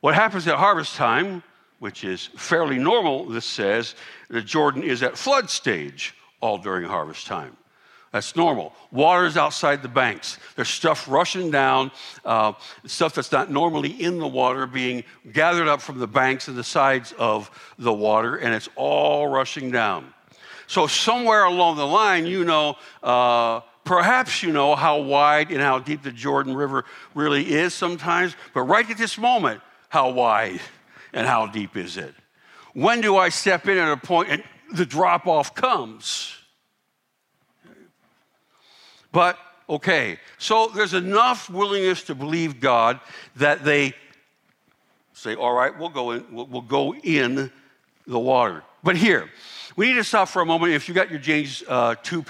What 0.00 0.16
happens 0.16 0.48
at 0.48 0.56
harvest 0.56 0.96
time, 0.96 1.44
which 1.78 2.02
is 2.02 2.30
fairly 2.36 2.78
normal, 2.78 3.26
this 3.26 3.44
says, 3.44 3.94
the 4.28 4.42
Jordan 4.42 4.82
is 4.82 5.04
at 5.04 5.16
flood 5.16 5.48
stage 5.50 6.14
all 6.40 6.58
during 6.58 6.84
harvest 6.84 7.28
time. 7.28 7.56
That's 8.12 8.34
normal. 8.36 8.72
Water 8.90 9.26
is 9.26 9.36
outside 9.36 9.82
the 9.82 9.88
banks. 9.88 10.38
There's 10.56 10.70
stuff 10.70 11.08
rushing 11.08 11.50
down, 11.50 11.90
uh, 12.24 12.54
stuff 12.86 13.14
that's 13.14 13.30
not 13.30 13.50
normally 13.50 13.90
in 13.90 14.18
the 14.18 14.26
water 14.26 14.66
being 14.66 15.04
gathered 15.30 15.68
up 15.68 15.82
from 15.82 15.98
the 15.98 16.06
banks 16.06 16.48
and 16.48 16.56
the 16.56 16.64
sides 16.64 17.12
of 17.18 17.50
the 17.78 17.92
water, 17.92 18.36
and 18.36 18.54
it's 18.54 18.68
all 18.76 19.28
rushing 19.28 19.70
down. 19.70 20.14
So, 20.66 20.86
somewhere 20.86 21.44
along 21.44 21.76
the 21.76 21.86
line, 21.86 22.26
you 22.26 22.44
know, 22.44 22.76
uh, 23.02 23.60
perhaps 23.84 24.42
you 24.42 24.52
know 24.52 24.74
how 24.74 25.00
wide 25.00 25.50
and 25.50 25.60
how 25.60 25.78
deep 25.78 26.02
the 26.02 26.12
Jordan 26.12 26.54
River 26.54 26.86
really 27.14 27.50
is 27.50 27.74
sometimes, 27.74 28.36
but 28.54 28.62
right 28.62 28.88
at 28.88 28.96
this 28.96 29.18
moment, 29.18 29.60
how 29.90 30.10
wide 30.10 30.60
and 31.12 31.26
how 31.26 31.46
deep 31.46 31.76
is 31.76 31.98
it? 31.98 32.14
When 32.72 33.00
do 33.00 33.16
I 33.16 33.28
step 33.28 33.66
in 33.68 33.76
at 33.76 33.90
a 33.90 33.96
point 33.96 34.30
and 34.30 34.42
the 34.72 34.86
drop 34.86 35.26
off 35.26 35.54
comes? 35.54 36.37
But 39.12 39.38
okay, 39.68 40.18
so 40.38 40.68
there's 40.68 40.94
enough 40.94 41.50
willingness 41.50 42.02
to 42.04 42.14
believe 42.14 42.60
God 42.60 43.00
that 43.36 43.64
they 43.64 43.94
say, 45.12 45.34
all 45.34 45.52
right, 45.52 45.76
we'll 45.78 45.88
go 45.88 46.12
in, 46.12 46.24
we'll, 46.30 46.46
we'll 46.46 46.62
go 46.62 46.94
in 46.94 47.50
the 48.06 48.18
water. 48.18 48.62
But 48.82 48.96
here, 48.96 49.28
we 49.76 49.88
need 49.88 49.94
to 49.94 50.04
stop 50.04 50.28
for 50.28 50.42
a 50.42 50.46
moment. 50.46 50.72
If 50.72 50.88
you 50.88 50.94
got 50.94 51.10
your 51.10 51.18
James 51.18 51.62
uh, 51.68 51.96
two 52.02 52.24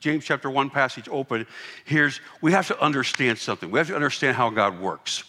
James 0.00 0.24
chapter 0.24 0.50
one 0.50 0.70
passage 0.70 1.08
open, 1.10 1.46
here's 1.84 2.20
we 2.40 2.52
have 2.52 2.66
to 2.68 2.80
understand 2.80 3.38
something. 3.38 3.70
We 3.70 3.78
have 3.78 3.88
to 3.88 3.94
understand 3.94 4.36
how 4.36 4.50
God 4.50 4.78
works. 4.78 5.24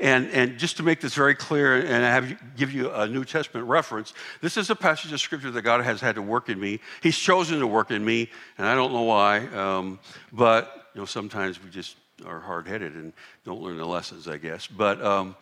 And, 0.00 0.30
and 0.30 0.58
just 0.58 0.78
to 0.78 0.82
make 0.82 1.00
this 1.00 1.14
very 1.14 1.34
clear 1.34 1.76
and 1.76 1.88
have 1.88 2.30
you, 2.30 2.36
give 2.56 2.72
you 2.72 2.90
a 2.90 3.06
New 3.06 3.24
Testament 3.24 3.68
reference, 3.68 4.14
this 4.40 4.56
is 4.56 4.70
a 4.70 4.76
passage 4.76 5.12
of 5.12 5.20
scripture 5.20 5.50
that 5.50 5.62
God 5.62 5.82
has 5.84 6.00
had 6.00 6.14
to 6.14 6.22
work 6.22 6.48
in 6.48 6.58
me. 6.58 6.80
He's 7.02 7.18
chosen 7.18 7.60
to 7.60 7.66
work 7.66 7.90
in 7.90 8.02
me, 8.02 8.30
and 8.56 8.66
I 8.66 8.74
don't 8.74 8.92
know 8.92 9.02
why, 9.02 9.46
um, 9.48 9.98
but 10.32 10.88
you 10.94 11.02
know 11.02 11.04
sometimes 11.04 11.62
we 11.62 11.68
just 11.68 11.96
are 12.26 12.40
hard 12.40 12.66
headed 12.66 12.94
and 12.94 13.12
don't 13.44 13.60
learn 13.60 13.76
the 13.76 13.86
lessons, 13.86 14.26
I 14.26 14.38
guess. 14.38 14.66
But 14.66 15.02
um, 15.02 15.36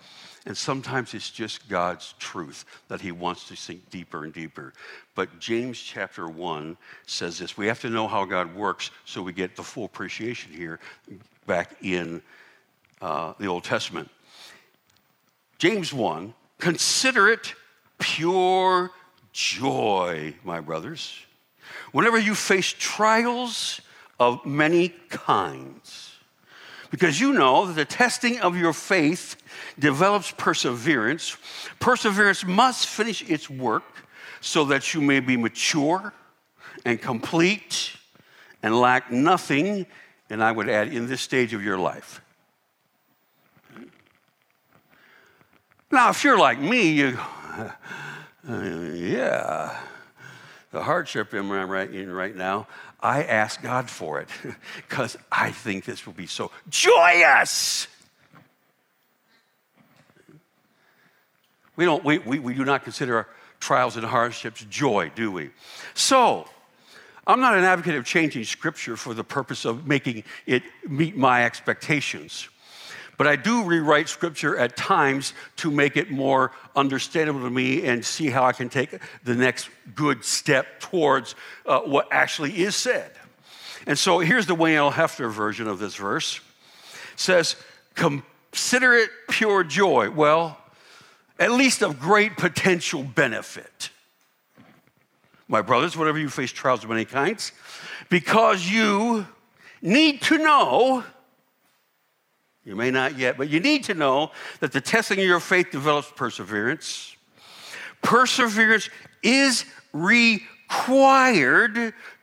and 0.46 0.56
sometimes 0.56 1.14
it's 1.14 1.30
just 1.30 1.68
God's 1.68 2.14
truth 2.18 2.64
that 2.88 3.00
He 3.00 3.12
wants 3.12 3.46
to 3.48 3.56
sink 3.56 3.88
deeper 3.90 4.24
and 4.24 4.32
deeper. 4.32 4.72
But 5.14 5.38
James 5.38 5.78
chapter 5.78 6.26
1 6.26 6.76
says 7.06 7.38
this 7.38 7.56
we 7.56 7.66
have 7.66 7.80
to 7.82 7.90
know 7.90 8.08
how 8.08 8.24
God 8.24 8.54
works 8.56 8.90
so 9.04 9.22
we 9.22 9.32
get 9.32 9.54
the 9.54 9.62
full 9.62 9.84
appreciation 9.84 10.52
here 10.52 10.80
back 11.46 11.76
in 11.82 12.22
uh, 13.00 13.34
the 13.38 13.46
Old 13.46 13.62
Testament. 13.62 14.10
James 15.58 15.92
1 15.92 16.34
Consider 16.58 17.28
it 17.28 17.54
pure 17.98 18.90
joy, 19.32 20.34
my 20.42 20.60
brothers, 20.60 21.16
whenever 21.92 22.18
you 22.18 22.34
face 22.34 22.74
trials 22.76 23.80
of 24.18 24.44
many 24.44 24.88
kinds. 25.08 26.16
Because 26.90 27.20
you 27.20 27.32
know 27.32 27.66
that 27.66 27.74
the 27.74 27.84
testing 27.84 28.40
of 28.40 28.56
your 28.56 28.72
faith 28.72 29.36
develops 29.78 30.32
perseverance. 30.32 31.36
Perseverance 31.78 32.44
must 32.44 32.86
finish 32.86 33.28
its 33.28 33.48
work 33.50 33.84
so 34.40 34.64
that 34.64 34.94
you 34.94 35.00
may 35.00 35.20
be 35.20 35.36
mature 35.36 36.12
and 36.84 37.00
complete 37.00 37.92
and 38.62 38.74
lack 38.80 39.12
nothing, 39.12 39.86
and 40.30 40.42
I 40.42 40.50
would 40.50 40.68
add, 40.68 40.88
in 40.88 41.06
this 41.06 41.20
stage 41.20 41.52
of 41.52 41.62
your 41.62 41.78
life. 41.78 42.22
Now, 45.90 46.10
if 46.10 46.22
you're 46.22 46.38
like 46.38 46.60
me, 46.60 46.90
you, 46.90 47.18
uh, 47.18 47.70
yeah, 48.48 49.74
the 50.70 50.82
hardship 50.82 51.32
I'm 51.32 51.50
right 51.50 51.90
in 51.90 52.12
right 52.12 52.36
now, 52.36 52.66
I 53.00 53.22
ask 53.22 53.62
God 53.62 53.88
for 53.88 54.20
it 54.20 54.28
because 54.76 55.16
I 55.32 55.50
think 55.50 55.84
this 55.84 56.04
will 56.04 56.12
be 56.12 56.26
so 56.26 56.50
joyous. 56.68 57.86
We, 61.76 61.84
don't, 61.84 62.04
we, 62.04 62.18
we, 62.18 62.38
we 62.38 62.54
do 62.54 62.64
not 62.64 62.84
consider 62.84 63.16
our 63.16 63.28
trials 63.60 63.96
and 63.96 64.04
hardships 64.04 64.66
joy, 64.68 65.10
do 65.14 65.30
we? 65.30 65.50
So, 65.94 66.48
I'm 67.26 67.40
not 67.40 67.56
an 67.56 67.64
advocate 67.64 67.94
of 67.94 68.04
changing 68.04 68.44
scripture 68.44 68.96
for 68.96 69.14
the 69.14 69.24
purpose 69.24 69.64
of 69.64 69.86
making 69.86 70.24
it 70.46 70.62
meet 70.88 71.16
my 71.16 71.44
expectations. 71.44 72.48
But 73.18 73.26
I 73.26 73.36
do 73.36 73.64
rewrite 73.64 74.08
scripture 74.08 74.56
at 74.56 74.76
times 74.76 75.34
to 75.56 75.70
make 75.70 75.96
it 75.96 76.10
more 76.10 76.52
understandable 76.76 77.42
to 77.42 77.50
me 77.50 77.84
and 77.84 78.04
see 78.04 78.30
how 78.30 78.44
I 78.44 78.52
can 78.52 78.68
take 78.68 78.96
the 79.24 79.34
next 79.34 79.68
good 79.94 80.24
step 80.24 80.78
towards 80.78 81.34
uh, 81.66 81.80
what 81.80 82.06
actually 82.12 82.58
is 82.58 82.76
said. 82.76 83.10
And 83.86 83.98
so 83.98 84.20
here's 84.20 84.46
the 84.46 84.54
Wayne 84.54 84.76
L. 84.76 84.92
Hefner 84.92 85.32
version 85.32 85.66
of 85.66 85.80
this 85.80 85.96
verse. 85.96 86.40
It 87.12 87.20
says, 87.20 87.56
consider 87.96 88.94
it 88.94 89.10
pure 89.28 89.64
joy. 89.64 90.10
Well, 90.10 90.56
at 91.40 91.50
least 91.50 91.82
of 91.82 91.98
great 91.98 92.36
potential 92.36 93.02
benefit. 93.02 93.90
My 95.48 95.62
brothers, 95.62 95.96
whenever 95.96 96.18
you 96.18 96.28
face 96.28 96.52
trials 96.52 96.84
of 96.84 96.90
many 96.90 97.04
kinds, 97.04 97.50
because 98.10 98.70
you 98.70 99.26
need 99.82 100.22
to 100.22 100.38
know 100.38 101.02
you 102.68 102.76
may 102.76 102.90
not 102.90 103.16
yet, 103.16 103.38
but 103.38 103.48
you 103.48 103.60
need 103.60 103.84
to 103.84 103.94
know 103.94 104.30
that 104.60 104.72
the 104.72 104.80
testing 104.82 105.18
of 105.18 105.24
your 105.24 105.40
faith 105.40 105.70
develops 105.70 106.10
perseverance. 106.10 107.16
Perseverance 108.02 108.90
is 109.22 109.64
required 109.94 110.34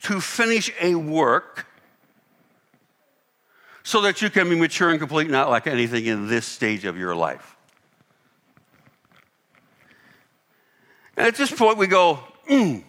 to 0.04 0.22
finish 0.22 0.72
a 0.80 0.94
work 0.94 1.66
so 3.82 4.02
that 4.02 4.22
you 4.22 4.30
can 4.30 4.48
be 4.48 4.56
mature 4.56 4.92
and 4.92 5.00
complete, 5.00 5.32
not 5.32 5.50
like 5.50 5.66
anything 5.66 6.06
in 6.06 6.28
this 6.28 6.46
stage 6.46 6.86
of 6.86 6.96
your 6.96 7.16
life. 7.16 7.58
And 11.18 11.26
at 11.26 11.34
this 11.34 11.50
point, 11.50 11.80
we 11.80 11.88
go, 11.88 12.20
mm, 12.48 12.84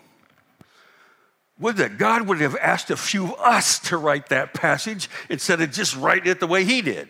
would 1.58 1.78
that 1.78 1.96
God 1.96 2.28
would 2.28 2.42
have 2.42 2.56
asked 2.56 2.90
a 2.90 2.98
few 2.98 3.32
of 3.32 3.40
us 3.40 3.78
to 3.78 3.96
write 3.96 4.28
that 4.28 4.52
passage 4.52 5.08
instead 5.30 5.62
of 5.62 5.72
just 5.72 5.96
writing 5.96 6.30
it 6.30 6.38
the 6.38 6.46
way 6.46 6.62
He 6.62 6.82
did. 6.82 7.08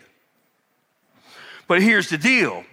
But 1.69 1.83
here's 1.83 2.09
the 2.09 2.19
deal 2.19 2.65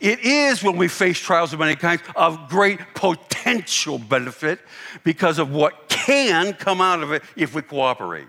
it 0.00 0.20
is 0.20 0.62
when 0.62 0.76
we 0.76 0.88
face 0.88 1.18
trials 1.18 1.52
of 1.52 1.58
many 1.58 1.76
kinds 1.76 2.02
of 2.14 2.48
great 2.48 2.80
potential 2.94 3.98
benefit 3.98 4.60
because 5.04 5.38
of 5.38 5.52
what 5.52 5.88
can 5.88 6.52
come 6.52 6.80
out 6.80 7.02
of 7.02 7.12
it 7.12 7.22
if 7.36 7.54
we 7.54 7.62
cooperate. 7.62 8.28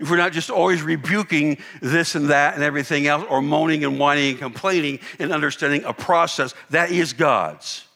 If 0.00 0.10
we're 0.10 0.16
not 0.16 0.32
just 0.32 0.50
always 0.50 0.82
rebuking 0.82 1.58
this 1.80 2.14
and 2.14 2.30
that 2.30 2.54
and 2.54 2.62
everything 2.62 3.06
else, 3.06 3.24
or 3.30 3.40
moaning 3.40 3.84
and 3.84 3.98
whining 3.98 4.30
and 4.30 4.38
complaining 4.38 4.98
and 5.18 5.32
understanding 5.32 5.84
a 5.84 5.92
process 5.92 6.52
that 6.70 6.90
is 6.90 7.12
God's. 7.12 7.86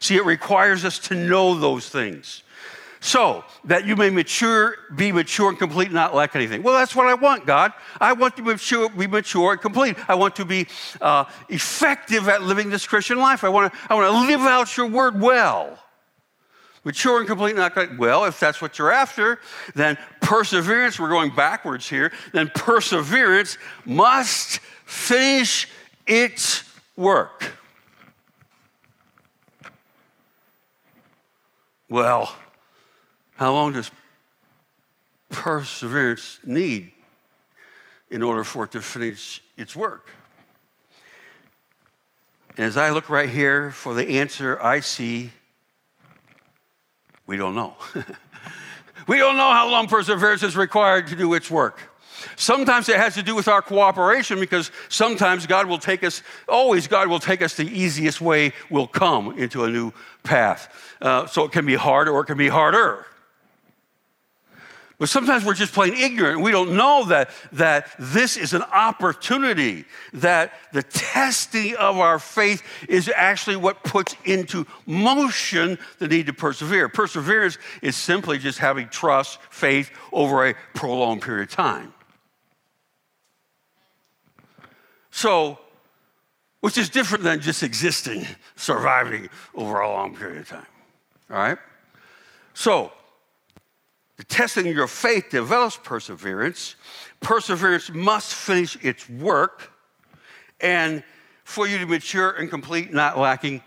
See, 0.00 0.16
it 0.16 0.24
requires 0.24 0.84
us 0.84 0.98
to 1.00 1.14
know 1.14 1.54
those 1.54 1.88
things 1.88 2.42
so 3.06 3.44
that 3.64 3.86
you 3.86 3.94
may 3.94 4.10
mature, 4.10 4.74
be 4.96 5.12
mature 5.12 5.48
and 5.48 5.58
complete, 5.58 5.92
not 5.92 6.12
lack 6.12 6.34
anything. 6.34 6.62
Well, 6.62 6.74
that's 6.74 6.96
what 6.96 7.06
I 7.06 7.14
want, 7.14 7.46
God. 7.46 7.72
I 8.00 8.12
want 8.12 8.36
to 8.36 8.42
mature, 8.42 8.88
be 8.88 9.06
mature 9.06 9.52
and 9.52 9.60
complete. 9.60 9.96
I 10.08 10.16
want 10.16 10.34
to 10.36 10.44
be 10.44 10.66
uh, 11.00 11.24
effective 11.48 12.28
at 12.28 12.42
living 12.42 12.68
this 12.68 12.84
Christian 12.84 13.18
life. 13.18 13.44
I 13.44 13.48
want 13.48 13.72
to, 13.72 13.78
I 13.88 13.94
want 13.94 14.12
to 14.12 14.32
live 14.32 14.40
out 14.40 14.76
your 14.76 14.88
word 14.88 15.20
well. 15.20 15.78
Mature 16.82 17.18
and 17.18 17.28
complete, 17.28 17.54
not 17.54 17.74
well. 17.96 18.24
If 18.24 18.40
that's 18.40 18.60
what 18.60 18.78
you're 18.78 18.92
after, 18.92 19.40
then 19.74 19.96
perseverance. 20.20 20.98
We're 20.98 21.08
going 21.08 21.34
backwards 21.34 21.88
here. 21.88 22.12
Then 22.32 22.50
perseverance 22.54 23.56
must 23.84 24.58
finish 24.84 25.68
its 26.06 26.64
work. 26.96 27.52
Well, 31.88 32.34
how 33.36 33.52
long 33.52 33.72
does 33.72 33.90
perseverance 35.28 36.38
need 36.44 36.92
in 38.10 38.22
order 38.22 38.44
for 38.44 38.64
it 38.64 38.72
to 38.72 38.80
finish 38.80 39.42
its 39.56 39.76
work? 39.76 40.10
And 42.56 42.64
as 42.64 42.76
I 42.76 42.90
look 42.90 43.10
right 43.10 43.28
here 43.28 43.70
for 43.70 43.94
the 43.94 44.18
answer, 44.18 44.60
I 44.62 44.80
see 44.80 45.30
We 47.26 47.36
don't 47.36 47.54
know. 47.54 47.74
we 49.08 49.18
don't 49.18 49.36
know 49.36 49.50
how 49.50 49.68
long 49.68 49.88
perseverance 49.88 50.42
is 50.42 50.56
required 50.56 51.08
to 51.08 51.16
do 51.16 51.34
its 51.34 51.50
work. 51.50 51.80
Sometimes 52.36 52.88
it 52.88 52.96
has 52.96 53.14
to 53.14 53.22
do 53.22 53.34
with 53.34 53.48
our 53.48 53.60
cooperation 53.60 54.40
because 54.40 54.70
sometimes 54.88 55.46
God 55.46 55.66
will 55.66 55.78
take 55.78 56.04
us, 56.04 56.22
always 56.48 56.86
God 56.86 57.08
will 57.08 57.18
take 57.18 57.42
us 57.42 57.54
the 57.54 57.66
easiest 57.66 58.20
way 58.20 58.52
We'll 58.70 58.86
come 58.86 59.36
into 59.38 59.64
a 59.64 59.70
new 59.70 59.92
path. 60.22 60.72
Uh, 61.00 61.26
so 61.26 61.44
it 61.44 61.52
can 61.52 61.66
be 61.66 61.74
hard 61.74 62.08
or 62.08 62.20
it 62.20 62.26
can 62.26 62.38
be 62.38 62.48
harder. 62.48 63.06
But 64.98 65.10
sometimes 65.10 65.44
we're 65.44 65.54
just 65.54 65.74
plain 65.74 65.92
ignorant. 65.92 66.40
We 66.40 66.50
don't 66.50 66.74
know 66.74 67.04
that, 67.06 67.28
that 67.52 67.94
this 67.98 68.38
is 68.38 68.54
an 68.54 68.62
opportunity, 68.62 69.84
that 70.14 70.54
the 70.72 70.82
testing 70.82 71.76
of 71.76 71.98
our 71.98 72.18
faith 72.18 72.62
is 72.88 73.10
actually 73.14 73.56
what 73.56 73.84
puts 73.84 74.16
into 74.24 74.66
motion 74.86 75.78
the 75.98 76.08
need 76.08 76.26
to 76.26 76.32
persevere. 76.32 76.88
Perseverance 76.88 77.58
is 77.82 77.94
simply 77.94 78.38
just 78.38 78.58
having 78.58 78.88
trust, 78.88 79.38
faith 79.50 79.90
over 80.12 80.46
a 80.46 80.54
prolonged 80.74 81.20
period 81.20 81.50
of 81.50 81.54
time. 81.54 81.92
So, 85.10 85.58
which 86.60 86.78
is 86.78 86.88
different 86.88 87.22
than 87.22 87.40
just 87.40 87.62
existing, 87.62 88.26
surviving 88.56 89.28
over 89.54 89.80
a 89.80 89.90
long 89.90 90.16
period 90.16 90.38
of 90.38 90.48
time. 90.48 90.66
All 91.30 91.36
right? 91.36 91.58
So, 92.54 92.92
the 94.16 94.24
testing 94.24 94.66
of 94.68 94.74
your 94.74 94.86
faith 94.86 95.30
develops 95.30 95.76
perseverance. 95.76 96.76
Perseverance 97.20 97.90
must 97.92 98.34
finish 98.34 98.76
its 98.82 99.08
work, 99.08 99.72
and 100.60 101.02
for 101.44 101.68
you 101.68 101.78
to 101.78 101.86
mature 101.86 102.30
and 102.30 102.50
complete, 102.50 102.92
not 102.92 103.18
lacking 103.18 103.62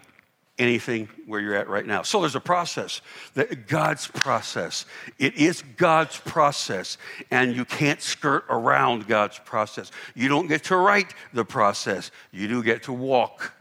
anything 0.59 1.07
where 1.25 1.39
you're 1.39 1.55
at 1.55 1.69
right 1.69 1.85
now. 1.85 2.01
So 2.01 2.19
there's 2.19 2.35
a 2.35 2.41
process, 2.41 3.01
that 3.33 3.67
God's 3.67 4.07
process. 4.07 4.85
It 5.17 5.35
is 5.35 5.63
God's 5.77 6.17
process, 6.17 6.97
and 7.31 7.55
you 7.55 7.63
can't 7.63 8.01
skirt 8.01 8.43
around 8.49 9.07
God's 9.07 9.39
process. 9.39 9.91
You 10.15 10.27
don't 10.27 10.47
get 10.47 10.65
to 10.65 10.75
write 10.75 11.13
the 11.33 11.45
process, 11.45 12.11
you 12.31 12.47
do 12.47 12.61
get 12.61 12.83
to 12.83 12.93
walk 12.93 13.53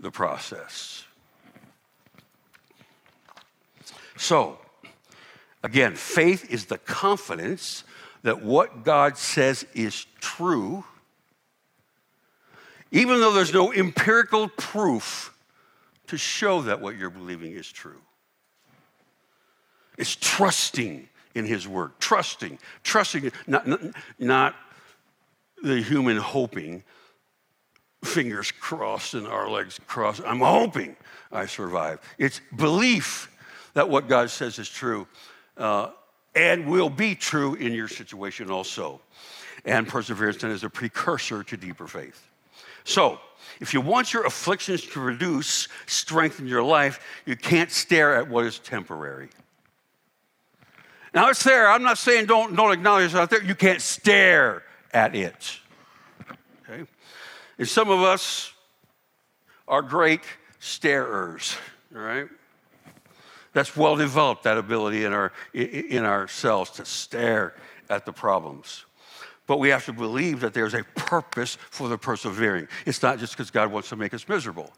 the 0.00 0.10
process. 0.10 1.04
So, 4.16 4.58
Again, 5.66 5.96
faith 5.96 6.48
is 6.48 6.66
the 6.66 6.78
confidence 6.78 7.82
that 8.22 8.40
what 8.40 8.84
God 8.84 9.18
says 9.18 9.66
is 9.74 10.06
true, 10.20 10.84
even 12.92 13.18
though 13.18 13.32
there's 13.32 13.52
no 13.52 13.72
empirical 13.72 14.46
proof 14.46 15.36
to 16.06 16.16
show 16.16 16.62
that 16.62 16.80
what 16.80 16.96
you're 16.96 17.10
believing 17.10 17.50
is 17.50 17.66
true. 17.66 18.00
It's 19.98 20.14
trusting 20.14 21.08
in 21.34 21.44
His 21.44 21.66
Word, 21.66 21.90
trusting, 21.98 22.60
trusting, 22.84 23.32
not, 23.48 23.66
not, 23.66 23.80
not 24.20 24.54
the 25.64 25.82
human 25.82 26.16
hoping, 26.16 26.84
fingers 28.04 28.52
crossed 28.52 29.14
and 29.14 29.26
our 29.26 29.50
legs 29.50 29.80
crossed. 29.88 30.22
I'm 30.24 30.38
hoping 30.38 30.94
I 31.32 31.46
survive. 31.46 31.98
It's 32.18 32.40
belief 32.54 33.32
that 33.74 33.88
what 33.88 34.06
God 34.06 34.30
says 34.30 34.60
is 34.60 34.68
true 34.68 35.08
uh, 35.56 35.90
and 36.34 36.66
will 36.66 36.90
be 36.90 37.14
true 37.14 37.54
in 37.54 37.72
your 37.72 37.88
situation 37.88 38.50
also. 38.50 39.00
And 39.64 39.88
perseverance 39.88 40.38
then 40.38 40.50
is 40.50 40.64
a 40.64 40.70
precursor 40.70 41.42
to 41.42 41.56
deeper 41.56 41.86
faith. 41.86 42.28
So, 42.84 43.20
if 43.60 43.74
you 43.74 43.80
want 43.80 44.12
your 44.12 44.26
afflictions 44.26 44.82
to 44.88 45.00
reduce 45.00 45.68
strength 45.86 46.40
in 46.40 46.46
your 46.46 46.62
life, 46.62 47.00
you 47.24 47.36
can't 47.36 47.70
stare 47.70 48.14
at 48.14 48.28
what 48.28 48.44
is 48.44 48.58
temporary. 48.58 49.28
Now 51.14 51.30
it's 51.30 51.42
there. 51.42 51.70
I'm 51.70 51.82
not 51.82 51.96
saying 51.96 52.26
don't, 52.26 52.54
don't 52.54 52.72
acknowledge 52.72 53.06
it's 53.06 53.14
out 53.14 53.30
there. 53.30 53.42
You 53.42 53.54
can't 53.54 53.80
stare 53.80 54.62
at 54.92 55.14
it. 55.14 55.58
Okay? 56.68 56.84
And 57.58 57.66
some 57.66 57.88
of 57.88 58.00
us 58.00 58.52
are 59.66 59.82
great 59.82 60.20
starers, 60.60 61.56
all 61.94 62.02
right? 62.02 62.28
That's 63.56 63.74
well 63.74 63.96
developed, 63.96 64.42
that 64.42 64.58
ability 64.58 65.06
in, 65.06 65.14
our, 65.14 65.32
in 65.54 66.04
ourselves 66.04 66.72
to 66.72 66.84
stare 66.84 67.54
at 67.88 68.04
the 68.04 68.12
problems. 68.12 68.84
But 69.46 69.60
we 69.60 69.70
have 69.70 69.86
to 69.86 69.94
believe 69.94 70.40
that 70.40 70.52
there's 70.52 70.74
a 70.74 70.84
purpose 70.94 71.56
for 71.70 71.88
the 71.88 71.96
persevering. 71.96 72.68
It's 72.84 73.02
not 73.02 73.18
just 73.18 73.32
because 73.32 73.50
God 73.50 73.72
wants 73.72 73.88
to 73.88 73.96
make 73.96 74.12
us 74.12 74.28
miserable. 74.28 74.70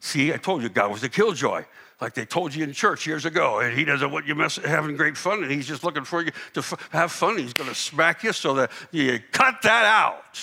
See, 0.00 0.32
I 0.32 0.38
told 0.38 0.62
you 0.62 0.70
God 0.70 0.90
was 0.90 1.02
a 1.02 1.10
killjoy, 1.10 1.66
like 2.00 2.14
they 2.14 2.24
told 2.24 2.54
you 2.54 2.64
in 2.64 2.72
church 2.72 3.06
years 3.06 3.26
ago. 3.26 3.60
And 3.60 3.76
He 3.76 3.84
doesn't 3.84 4.10
want 4.10 4.26
you 4.26 4.34
mess, 4.34 4.56
having 4.56 4.96
great 4.96 5.18
fun, 5.18 5.42
and 5.42 5.52
He's 5.52 5.68
just 5.68 5.84
looking 5.84 6.04
for 6.04 6.22
you 6.22 6.30
to 6.54 6.60
f- 6.60 6.88
have 6.92 7.12
fun. 7.12 7.36
He's 7.36 7.52
going 7.52 7.68
to 7.68 7.76
smack 7.76 8.24
you 8.24 8.32
so 8.32 8.54
that 8.54 8.70
you 8.90 9.20
cut 9.32 9.60
that 9.64 9.84
out. 9.84 10.40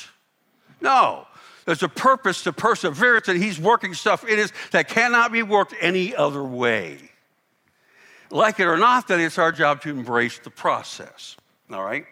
No, 0.82 1.26
there's 1.70 1.84
a 1.84 1.88
purpose 1.88 2.42
to 2.46 2.52
perseverance, 2.52 3.28
and 3.28 3.40
He's 3.40 3.60
working 3.60 3.94
stuff 3.94 4.28
in 4.28 4.40
us 4.40 4.52
that 4.72 4.88
cannot 4.88 5.32
be 5.32 5.44
worked 5.44 5.76
any 5.80 6.16
other 6.16 6.44
way. 6.44 6.98
Like 8.32 8.60
it 8.60 8.66
or 8.66 8.78
not, 8.78 9.08
that 9.10 9.20
it's 9.20 9.38
our 9.38 9.52
job 9.52 9.84
to 9.84 9.92
embrace 9.92 10.40
the 10.40 10.50
process. 10.50 11.38
All 11.72 11.84
right? 11.84 12.06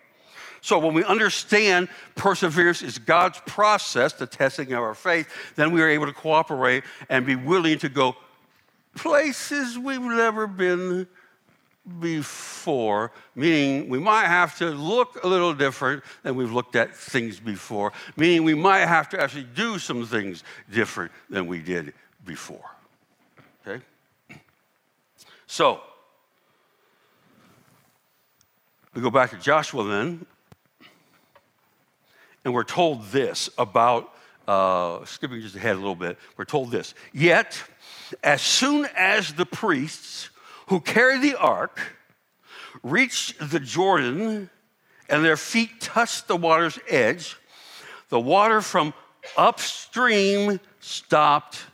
So 0.62 0.78
when 0.78 0.94
we 0.94 1.04
understand 1.04 1.90
perseverance 2.16 2.84
is 2.84 3.00
God's 3.00 3.42
process, 3.48 4.14
the 4.14 4.28
testing 4.28 4.74
of 4.74 4.80
our 4.84 4.94
faith, 4.94 5.28
then 5.56 5.72
we 5.72 5.82
are 5.82 5.90
able 5.90 6.06
to 6.06 6.14
cooperate 6.14 6.84
and 7.10 7.26
be 7.26 7.36
willing 7.36 7.80
to 7.80 7.90
go 7.90 8.16
places 8.94 9.76
we've 9.76 10.00
never 10.00 10.46
been 10.46 11.08
before, 12.00 13.12
meaning 13.36 13.90
we 13.90 14.00
might 14.00 14.26
have 14.26 14.58
to 14.58 14.70
look 14.70 15.24
a 15.24 15.28
little 15.28 15.54
different 15.54 16.04
than 16.24 16.36
we've 16.36 16.52
looked 16.52 16.76
at 16.76 16.96
things 16.96 17.40
before, 17.40 17.94
meaning 18.16 18.44
we 18.44 18.54
might 18.54 18.86
have 18.86 19.10
to 19.10 19.22
actually 19.22 19.48
do 19.56 19.80
some 19.80 20.06
things 20.06 20.44
different 20.72 21.12
than 21.30 21.48
we 21.48 21.60
did 21.60 21.94
before. 22.26 22.70
Okay? 23.66 23.84
So, 25.48 25.82
we 28.94 29.02
go 29.02 29.10
back 29.10 29.30
to 29.32 29.38
Joshua 29.38 29.84
then, 29.84 30.26
and 32.44 32.54
we're 32.54 32.64
told 32.64 33.06
this 33.08 33.50
about, 33.58 34.14
uh, 34.48 35.06
skipping 35.06 35.42
just 35.42 35.56
ahead 35.56 35.76
a 35.76 35.80
little 35.80 35.96
bit, 35.96 36.18
we're 36.36 36.46
told 36.46 36.72
this. 36.72 36.94
Yet, 37.14 37.62
as 38.24 38.42
soon 38.42 38.88
as 38.96 39.34
the 39.34 39.46
priests, 39.46 40.30
who 40.68 40.80
carried 40.80 41.22
the 41.22 41.36
ark 41.36 41.80
reached 42.84 43.50
the 43.50 43.60
Jordan 43.60 44.50
and 45.10 45.26
their 45.26 45.38
feet 45.38 45.82
touched 45.82 46.28
the 46.28 46.36
water's 46.36 46.80
edge, 46.88 47.38
the 48.10 48.20
water 48.20 48.62
from 48.62 48.94
upstream 49.38 50.60
stopped 50.80 51.66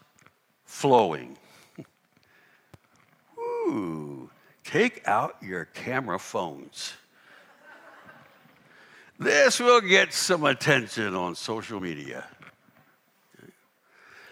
flowing. 0.65 1.37
Ooh, 3.37 4.29
take 4.63 5.07
out 5.07 5.35
your 5.41 5.65
camera 5.65 6.19
phones. 6.19 6.93
This 9.19 9.59
will 9.59 9.81
get 9.81 10.13
some 10.13 10.43
attention 10.43 11.15
on 11.15 11.35
social 11.35 11.79
media. 11.79 12.25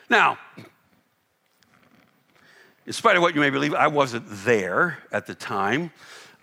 Now, 0.10 0.38
in 2.91 2.93
spite 2.93 3.15
of 3.15 3.21
what 3.21 3.34
you 3.34 3.39
may 3.39 3.49
believe, 3.49 3.73
I 3.73 3.88
wasn't 3.88 4.25
there 4.27 4.97
at 5.13 5.25
the 5.25 5.34
time. 5.34 5.91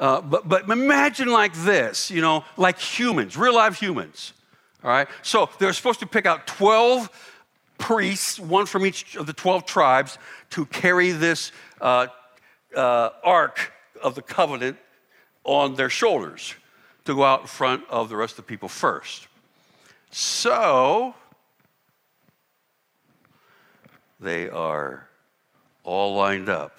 Uh, 0.00 0.22
but, 0.22 0.48
but 0.48 0.66
imagine 0.70 1.28
like 1.28 1.52
this, 1.52 2.10
you 2.10 2.22
know, 2.22 2.42
like 2.56 2.78
humans, 2.78 3.36
real 3.36 3.54
live 3.54 3.78
humans. 3.78 4.32
All 4.82 4.88
right? 4.90 5.08
So 5.20 5.50
they're 5.58 5.74
supposed 5.74 6.00
to 6.00 6.06
pick 6.06 6.24
out 6.24 6.46
12 6.46 7.10
priests, 7.76 8.40
one 8.40 8.64
from 8.64 8.86
each 8.86 9.14
of 9.14 9.26
the 9.26 9.34
12 9.34 9.66
tribes, 9.66 10.16
to 10.52 10.64
carry 10.64 11.10
this 11.10 11.52
uh, 11.82 12.06
uh, 12.74 13.10
ark 13.22 13.70
of 14.02 14.14
the 14.14 14.22
covenant 14.22 14.78
on 15.44 15.74
their 15.74 15.90
shoulders 15.90 16.54
to 17.04 17.14
go 17.14 17.24
out 17.24 17.42
in 17.42 17.46
front 17.46 17.84
of 17.90 18.08
the 18.08 18.16
rest 18.16 18.38
of 18.38 18.46
the 18.46 18.48
people 18.48 18.70
first. 18.70 19.28
So 20.10 21.14
they 24.18 24.48
are 24.48 25.07
all 25.88 26.14
lined 26.14 26.50
up. 26.50 26.78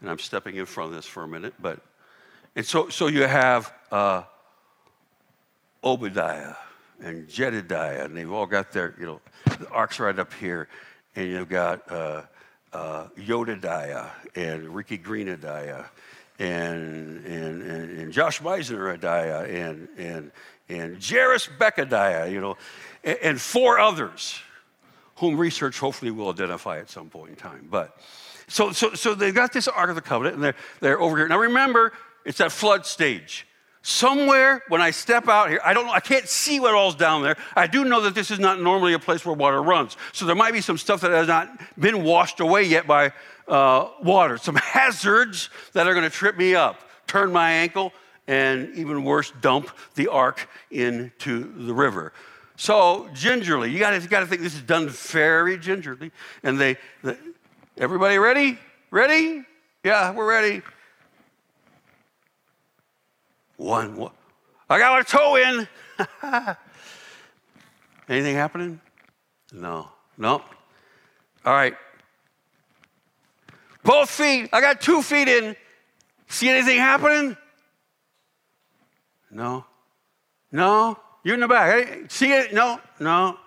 And 0.00 0.08
I'm 0.08 0.20
stepping 0.20 0.54
in 0.56 0.64
front 0.64 0.90
of 0.90 0.96
this 0.96 1.06
for 1.06 1.24
a 1.24 1.28
minute, 1.28 1.54
but 1.60 1.80
and 2.54 2.64
so 2.64 2.88
so 2.88 3.08
you 3.08 3.22
have 3.22 3.72
uh, 3.90 4.22
Obadiah 5.82 6.54
and 7.00 7.28
Jedediah, 7.28 8.04
and 8.04 8.16
they've 8.16 8.30
all 8.30 8.46
got 8.46 8.70
their, 8.70 8.94
you 8.98 9.06
know, 9.06 9.20
the 9.58 9.68
ark's 9.70 9.98
right 9.98 10.16
up 10.16 10.32
here, 10.34 10.68
and 11.16 11.28
you've 11.28 11.48
got 11.48 11.90
uh, 11.90 12.22
uh, 12.72 13.08
Yodadiah 13.18 14.10
and 14.36 14.72
Ricky 14.74 14.98
Greenadiah 14.98 15.86
and, 16.38 17.24
and, 17.26 17.62
and, 17.62 17.98
and 17.98 18.12
Josh 18.12 18.40
Meisneradiah 18.40 19.48
and, 19.48 19.88
and, 19.96 20.30
and 20.68 21.04
Jairus 21.04 21.48
Beckadiah, 21.58 22.30
you 22.30 22.40
know, 22.40 22.56
and, 23.02 23.18
and 23.22 23.40
four 23.40 23.80
others 23.80 24.40
whom 25.16 25.36
research 25.36 25.78
hopefully 25.78 26.10
will 26.10 26.30
identify 26.30 26.78
at 26.78 26.88
some 26.88 27.08
point 27.08 27.30
in 27.30 27.36
time. 27.36 27.66
But 27.70 27.96
So, 28.48 28.72
so, 28.72 28.94
so 28.94 29.14
they've 29.14 29.34
got 29.34 29.52
this 29.52 29.68
Ark 29.68 29.90
of 29.90 29.94
the 29.94 30.02
Covenant, 30.02 30.36
and 30.36 30.44
they're, 30.44 30.56
they're 30.80 31.00
over 31.00 31.16
here. 31.16 31.28
Now 31.28 31.38
remember, 31.38 31.92
it's 32.24 32.38
that 32.38 32.50
flood 32.50 32.86
stage. 32.86 33.46
Somewhere 33.82 34.62
when 34.68 34.82
I 34.82 34.90
step 34.90 35.28
out 35.28 35.48
here, 35.48 35.60
I 35.64 35.72
don't 35.72 35.86
know, 35.86 35.92
I 35.92 36.00
can't 36.00 36.28
see 36.28 36.60
what 36.60 36.74
all's 36.74 36.94
down 36.94 37.22
there. 37.22 37.36
I 37.54 37.66
do 37.66 37.84
know 37.84 38.02
that 38.02 38.14
this 38.14 38.30
is 38.30 38.38
not 38.38 38.60
normally 38.60 38.92
a 38.92 38.98
place 38.98 39.24
where 39.24 39.34
water 39.34 39.62
runs. 39.62 39.96
So 40.12 40.26
there 40.26 40.34
might 40.34 40.52
be 40.52 40.60
some 40.60 40.76
stuff 40.76 41.00
that 41.02 41.10
has 41.10 41.28
not 41.28 41.48
been 41.78 42.04
washed 42.04 42.40
away 42.40 42.64
yet 42.64 42.86
by 42.86 43.12
uh, 43.46 43.88
water, 44.02 44.36
some 44.36 44.54
hazards 44.56 45.48
that 45.72 45.86
are 45.86 45.94
going 45.94 46.04
to 46.04 46.10
trip 46.10 46.36
me 46.36 46.54
up, 46.54 46.80
turn 47.06 47.32
my 47.32 47.50
ankle, 47.50 47.92
and 48.26 48.74
even 48.74 49.04
worse, 49.04 49.32
dump 49.40 49.70
the 49.94 50.08
ark 50.08 50.48
into 50.70 51.52
the 51.64 51.72
river. 51.72 52.12
So 52.56 53.08
gingerly, 53.14 53.70
you 53.70 53.78
got 53.78 53.92
to 53.92 54.26
think 54.26 54.42
this 54.42 54.54
is 54.54 54.62
done 54.62 54.88
very 54.88 55.56
gingerly. 55.56 56.10
And 56.42 56.60
they, 56.60 56.76
the, 57.02 57.16
everybody 57.78 58.18
ready? 58.18 58.58
Ready? 58.90 59.44
Yeah, 59.84 60.12
we're 60.12 60.28
ready. 60.28 60.62
One, 63.56 63.96
one. 63.96 64.12
I 64.70 64.78
got 64.78 64.92
my 64.92 65.02
toe 65.02 65.36
in. 65.36 65.68
Anything 68.08 68.34
happening? 68.34 68.80
No. 69.52 69.88
No. 70.16 70.42
All 71.44 71.52
right. 71.52 71.74
Both 73.82 74.10
feet. 74.10 74.48
I 74.52 74.60
got 74.60 74.80
two 74.80 75.02
feet 75.02 75.28
in. 75.28 75.56
See 76.28 76.48
anything 76.48 76.78
happening? 76.78 77.36
No. 79.30 79.64
No. 80.52 80.98
You're 81.24 81.34
in 81.34 81.40
the 81.40 81.48
back. 81.48 82.10
See 82.10 82.32
it? 82.32 82.52
No. 82.52 82.80
No. 83.00 83.38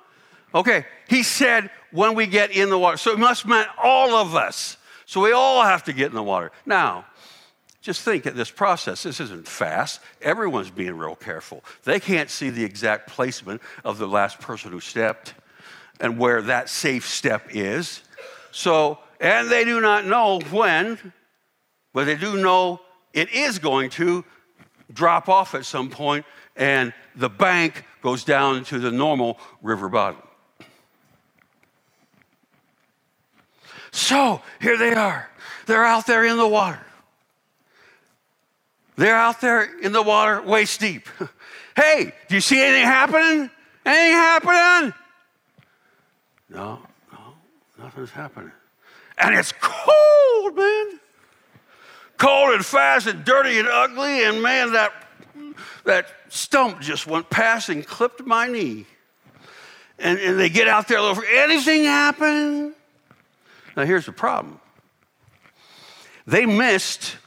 Okay. 0.53 0.85
He 1.07 1.23
said 1.23 1.69
when 1.91 2.15
we 2.15 2.27
get 2.27 2.51
in 2.51 2.69
the 2.69 2.77
water. 2.77 2.97
So 2.97 3.11
it 3.11 3.19
must 3.19 3.45
mean 3.45 3.65
all 3.81 4.15
of 4.15 4.35
us. 4.35 4.77
So 5.05 5.21
we 5.21 5.31
all 5.31 5.63
have 5.63 5.83
to 5.85 5.93
get 5.93 6.07
in 6.07 6.15
the 6.15 6.23
water. 6.23 6.51
Now, 6.65 7.05
just 7.81 8.01
think 8.01 8.25
at 8.27 8.35
this 8.35 8.51
process, 8.51 9.03
this 9.03 9.19
isn't 9.19 9.47
fast. 9.47 10.01
Everyone's 10.21 10.69
being 10.69 10.95
real 10.95 11.15
careful. 11.15 11.63
They 11.83 11.99
can't 11.99 12.29
see 12.29 12.49
the 12.49 12.63
exact 12.63 13.09
placement 13.09 13.61
of 13.83 13.97
the 13.97 14.07
last 14.07 14.39
person 14.39 14.71
who 14.71 14.79
stepped 14.79 15.33
and 15.99 16.17
where 16.17 16.41
that 16.43 16.69
safe 16.69 17.07
step 17.07 17.47
is. 17.49 18.03
So, 18.51 18.99
and 19.19 19.49
they 19.49 19.65
do 19.65 19.81
not 19.81 20.05
know 20.05 20.39
when, 20.51 20.97
but 21.93 22.05
they 22.05 22.15
do 22.15 22.37
know 22.41 22.81
it 23.13 23.31
is 23.33 23.59
going 23.59 23.89
to 23.91 24.23
drop 24.93 25.27
off 25.27 25.55
at 25.55 25.65
some 25.65 25.89
point 25.89 26.25
and 26.55 26.93
the 27.15 27.29
bank 27.29 27.85
goes 28.01 28.23
down 28.23 28.63
to 28.65 28.79
the 28.79 28.91
normal 28.91 29.39
river 29.61 29.89
bottom. 29.89 30.21
So 33.91 34.41
here 34.61 34.77
they 34.77 34.93
are. 34.93 35.29
They're 35.65 35.85
out 35.85 36.07
there 36.07 36.25
in 36.25 36.37
the 36.37 36.47
water. 36.47 36.79
They're 38.95 39.15
out 39.15 39.41
there 39.41 39.79
in 39.79 39.93
the 39.93 40.01
water 40.01 40.41
waist 40.41 40.79
deep. 40.79 41.07
hey, 41.75 42.13
do 42.27 42.35
you 42.35 42.41
see 42.41 42.61
anything 42.61 42.85
happening? 42.85 43.49
Anything 43.85 44.13
happening? 44.13 44.93
No, 46.49 46.79
no, 47.11 47.19
nothing's 47.79 48.11
happening. 48.11 48.51
And 49.17 49.35
it's 49.35 49.53
cold, 49.59 50.55
man. 50.55 50.99
Cold 52.17 52.53
and 52.53 52.65
fast 52.65 53.07
and 53.07 53.23
dirty 53.23 53.59
and 53.59 53.67
ugly. 53.67 54.23
And 54.23 54.41
man, 54.41 54.73
that, 54.73 54.91
that 55.85 56.07
stump 56.29 56.81
just 56.81 57.07
went 57.07 57.29
past 57.29 57.69
and 57.69 57.85
clipped 57.85 58.25
my 58.25 58.47
knee. 58.47 58.85
And, 59.97 60.19
and 60.19 60.39
they 60.39 60.49
get 60.49 60.67
out 60.67 60.87
there, 60.87 60.99
little, 61.01 61.23
anything 61.31 61.85
happen? 61.85 62.75
Now, 63.75 63.85
here's 63.85 64.05
the 64.05 64.11
problem 64.11 64.59
they 66.27 66.45
missed 66.45 67.17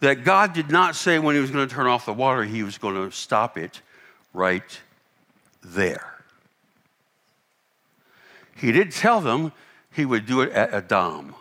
that 0.00 0.24
God 0.24 0.52
did 0.52 0.70
not 0.70 0.94
say 0.94 1.18
when 1.18 1.34
He 1.34 1.40
was 1.40 1.50
going 1.50 1.66
to 1.66 1.74
turn 1.74 1.86
off 1.86 2.06
the 2.06 2.12
water, 2.12 2.44
He 2.44 2.62
was 2.62 2.78
going 2.78 2.94
to 2.94 3.10
stop 3.10 3.56
it 3.56 3.80
right 4.32 4.80
there. 5.62 6.14
He 8.56 8.72
did 8.72 8.92
tell 8.92 9.20
them 9.20 9.52
He 9.92 10.04
would 10.04 10.26
do 10.26 10.40
it 10.40 10.52
at 10.52 10.72
Adam, 10.72 11.34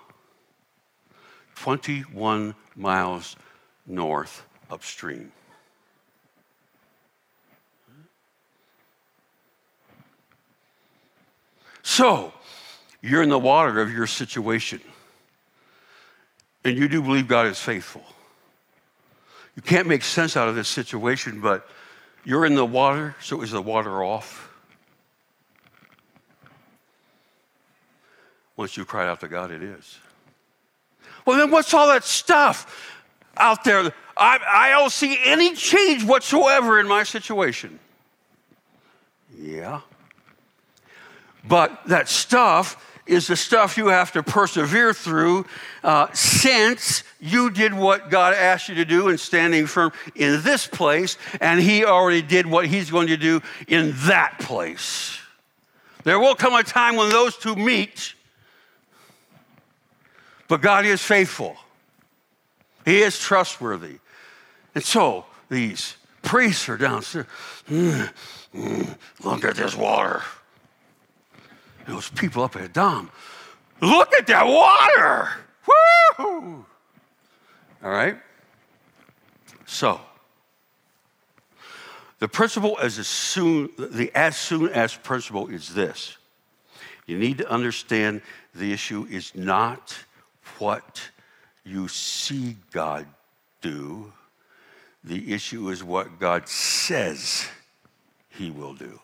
21 1.56 2.56
miles 2.76 3.36
north 3.88 4.46
upstream. 4.70 5.32
So, 11.84 12.34
you're 13.06 13.22
in 13.22 13.30
the 13.30 13.40
water 13.40 13.80
of 13.80 13.92
your 13.94 14.08
situation, 14.08 14.82
and 16.64 16.76
you 16.78 16.88
do 16.88 17.02
believe 17.02 17.28
God 17.28 17.46
is 17.46 17.60
faithful. 17.60 18.04
You 19.56 19.62
can't 19.62 19.88
make 19.88 20.04
sense 20.04 20.36
out 20.36 20.50
of 20.50 20.56
this 20.56 20.68
situation, 20.68 21.40
but 21.40 21.70
you're 22.24 22.46
in 22.46 22.56
the 22.56 22.66
water, 22.66 23.16
so 23.22 23.42
is 23.42 23.52
the 23.52 23.62
water 23.62 24.04
off? 24.04 24.52
Once 28.58 28.76
you 28.76 28.86
cry 28.86 29.08
out 29.08 29.20
to 29.20 29.28
God, 29.28 29.52
it 29.52 29.62
is. 29.62 30.00
Well, 31.26 31.38
then 31.38 31.52
what's 31.52 31.74
all 31.74 31.88
that 31.90 32.04
stuff 32.04 33.00
out 33.38 33.64
there? 33.64 33.94
I, 34.18 34.40
I 34.48 34.70
don't 34.72 34.92
see 34.92 35.20
any 35.24 35.54
change 35.54 36.04
whatsoever 36.04 36.80
in 36.80 36.88
my 36.88 37.04
situation. 37.04 37.80
Yeah. 39.38 39.82
But 41.48 41.86
that 41.88 42.10
stuff 42.10 42.94
is 43.06 43.28
the 43.28 43.36
stuff 43.36 43.78
you 43.78 43.88
have 43.88 44.12
to 44.14 44.24
persevere 44.24 44.94
through 44.94 45.46
uh, 45.84 46.08
since 46.14 47.04
you 47.20 47.50
did 47.52 47.74
what 47.74 48.10
God 48.10 48.34
asked 48.34 48.70
you 48.70 48.76
to 48.76 48.86
do 48.86 49.10
and 49.10 49.20
standing 49.20 49.68
firm 49.68 49.92
in 50.16 50.42
this 50.42 50.66
place, 50.66 51.18
and 51.40 51.60
He 51.60 51.86
already 51.86 52.22
did 52.22 52.48
what 52.48 52.66
He's 52.66 52.90
going 52.90 53.08
to 53.08 53.18
do 53.18 53.42
in 53.68 53.94
that 54.06 54.40
place. 54.40 55.20
There 56.04 56.20
will 56.20 56.36
come 56.36 56.54
a 56.54 56.64
time 56.64 56.96
when 56.96 57.10
those 57.10 57.38
two 57.38 57.56
meet, 57.56 58.14
but 60.48 60.62
God 60.62 60.86
is 60.86 61.02
faithful, 61.02 61.58
He 62.86 63.02
is 63.02 63.20
trustworthy. 63.20 64.00
And 64.74 64.84
so 64.84 65.26
these 65.50 65.96
priests 66.22 66.68
are 66.68 66.78
downstairs. 66.78 67.28
Mm, 67.70 68.12
mm, 68.54 68.98
look 69.24 69.46
at 69.46 69.56
this 69.56 69.76
water. 69.76 70.22
And 71.86 71.96
those 71.96 72.10
people 72.10 72.44
up 72.44 72.56
at 72.56 72.78
Adam, 72.78 73.10
look 73.82 74.14
at 74.14 74.28
that 74.28 74.46
water! 74.46 75.30
Woo! 76.18 76.66
All 77.84 77.92
right? 77.92 78.18
So, 79.66 80.00
the 82.20 82.28
principle 82.28 82.78
as 82.82 82.96
soon, 83.08 83.70
the 83.78 84.12
as 84.16 84.38
soon 84.38 84.70
as 84.70 84.96
principle 84.96 85.48
is 85.48 85.74
this. 85.74 86.18
You 87.06 87.20
need 87.20 87.38
to 87.40 87.50
understand 87.50 88.22
the 88.56 88.74
issue 88.74 89.06
is 89.10 89.36
not 89.36 89.96
what 90.58 91.10
you 91.64 91.88
see 91.88 92.58
God 92.72 93.06
do. 93.62 94.12
The 95.04 95.34
issue 95.34 95.70
is 95.70 95.84
what 95.84 96.20
God 96.20 96.50
says 96.50 97.48
he 98.30 98.50
will 98.50 98.74
do. 98.74 99.00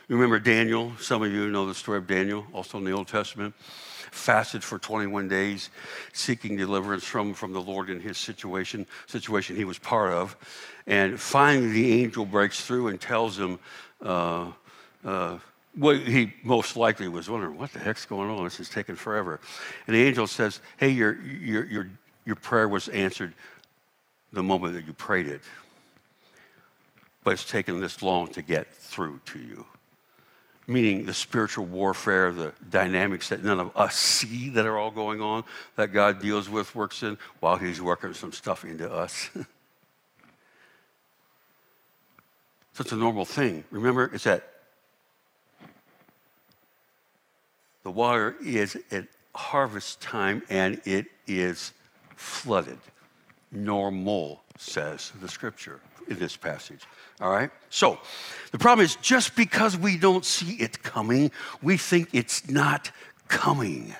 remember 0.15 0.39
Daniel? 0.39 0.91
Some 0.99 1.23
of 1.23 1.31
you 1.31 1.49
know 1.49 1.65
the 1.65 1.73
story 1.73 1.97
of 1.97 2.05
Daniel, 2.05 2.45
also 2.51 2.77
in 2.77 2.83
the 2.83 2.91
Old 2.91 3.07
Testament. 3.07 3.55
Fasted 4.11 4.61
for 4.61 4.77
21 4.77 5.29
days, 5.29 5.69
seeking 6.11 6.57
deliverance 6.57 7.05
from, 7.05 7.33
from 7.33 7.53
the 7.53 7.61
Lord 7.61 7.89
in 7.89 8.01
his 8.01 8.17
situation, 8.17 8.85
situation 9.07 9.55
he 9.55 9.63
was 9.63 9.79
part 9.79 10.11
of. 10.11 10.35
And 10.85 11.17
finally, 11.17 11.69
the 11.69 12.03
angel 12.03 12.25
breaks 12.25 12.65
through 12.65 12.89
and 12.89 12.99
tells 12.99 13.39
him, 13.39 13.57
uh, 14.01 14.51
uh, 15.05 15.37
he 15.81 16.33
most 16.43 16.75
likely 16.75 17.07
was 17.07 17.29
wondering, 17.29 17.57
what 17.57 17.71
the 17.71 17.79
heck's 17.79 18.05
going 18.05 18.29
on? 18.29 18.43
This 18.43 18.59
is 18.59 18.67
taking 18.67 18.95
forever. 18.95 19.39
And 19.87 19.95
the 19.95 20.03
angel 20.03 20.27
says, 20.27 20.59
hey, 20.75 20.89
your, 20.89 21.21
your, 21.21 21.65
your, 21.67 21.89
your 22.25 22.35
prayer 22.35 22.67
was 22.67 22.89
answered 22.89 23.33
the 24.33 24.43
moment 24.43 24.73
that 24.73 24.85
you 24.85 24.91
prayed 24.91 25.27
it. 25.27 25.41
But 27.23 27.31
it's 27.31 27.49
taken 27.49 27.79
this 27.79 28.01
long 28.01 28.27
to 28.29 28.41
get 28.41 28.73
through 28.73 29.21
to 29.27 29.39
you 29.39 29.65
meaning 30.71 31.05
the 31.05 31.13
spiritual 31.13 31.65
warfare, 31.65 32.31
the 32.31 32.53
dynamics 32.69 33.29
that 33.29 33.43
none 33.43 33.59
of 33.59 33.75
us 33.75 33.95
see 33.95 34.49
that 34.49 34.65
are 34.65 34.77
all 34.77 34.91
going 34.91 35.21
on, 35.21 35.43
that 35.75 35.93
God 35.93 36.21
deals 36.21 36.49
with, 36.49 36.73
works 36.75 37.03
in, 37.03 37.17
while 37.39 37.57
He's 37.57 37.81
working 37.81 38.13
some 38.13 38.31
stuff 38.31 38.63
into 38.63 38.91
us. 38.91 39.29
so 39.33 39.45
it's 42.79 42.91
a 42.91 42.95
normal 42.95 43.25
thing. 43.25 43.63
Remember, 43.71 44.09
it's 44.13 44.23
that 44.23 44.47
the 47.83 47.91
water 47.91 48.35
is 48.43 48.77
at 48.91 49.07
harvest 49.33 50.01
time 50.01 50.43
and 50.49 50.81
it 50.85 51.07
is 51.27 51.73
flooded. 52.15 52.77
Normal 53.51 54.41
says 54.61 55.11
the 55.19 55.27
scripture 55.27 55.79
in 56.07 56.19
this 56.19 56.37
passage. 56.37 56.81
All 57.19 57.31
right? 57.31 57.49
So, 57.69 57.99
the 58.51 58.59
problem 58.59 58.85
is 58.85 58.95
just 58.97 59.35
because 59.35 59.75
we 59.75 59.97
don't 59.97 60.23
see 60.23 60.53
it 60.55 60.83
coming, 60.83 61.31
we 61.61 61.77
think 61.77 62.09
it's 62.13 62.47
not 62.47 62.91
coming. 63.27 63.95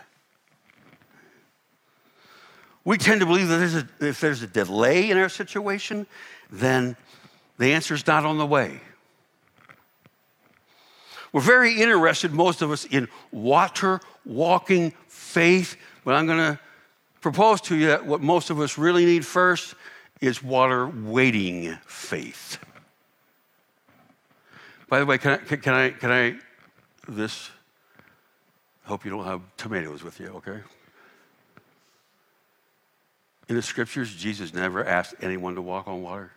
We 2.84 2.98
tend 2.98 3.22
to 3.22 3.26
believe 3.26 3.48
that 3.48 3.58
there's 3.58 3.76
a, 3.76 3.88
if 4.00 4.22
there's 4.22 4.44
a 4.44 4.48
delay 4.48 5.10
in 5.10 5.18
our 5.18 5.30
situation, 5.30 6.06
then 6.52 6.96
the 7.58 7.74
answer 7.74 7.94
is 7.94 8.06
not 8.06 8.26
on 8.26 8.38
the 8.38 8.46
way. 8.46 8.82
We're 11.34 11.42
very 11.42 11.82
interested, 11.82 12.34
most 12.34 12.62
of 12.62 12.72
us, 12.72 12.86
in 12.86 13.08
water 13.32 14.00
walking 14.26 14.94
faith, 15.08 15.78
but 16.04 16.14
I'm 16.14 16.28
going 16.28 16.40
to 16.40 16.60
propose 17.22 17.62
to 17.62 17.76
you 17.76 17.88
that 17.88 18.06
what 18.06 18.22
most 18.22 18.50
of 18.50 18.60
us 18.60 18.78
really 18.78 19.06
need 19.06 19.26
first 19.26 19.76
is 20.22 20.42
water 20.42 20.88
waiting 20.88 21.78
faith. 21.86 22.60
By 24.88 25.00
the 25.00 25.06
way, 25.06 25.18
can 25.18 25.32
I, 25.32 25.38
can 25.38 25.74
I, 25.74 25.90
can 25.90 26.12
I, 26.12 26.36
this, 27.08 27.50
hope 28.84 29.04
you 29.04 29.12
don't 29.12 29.26
have 29.26 29.42
tomatoes 29.58 30.04
with 30.04 30.20
you, 30.20 30.28
okay? 30.28 30.60
In 33.50 33.56
the 33.56 33.62
scriptures, 33.62 34.16
Jesus 34.16 34.54
never 34.54 34.86
asked 34.86 35.16
anyone 35.22 35.56
to 35.56 35.62
walk 35.62 35.88
on 35.88 36.02
water. 36.02 36.32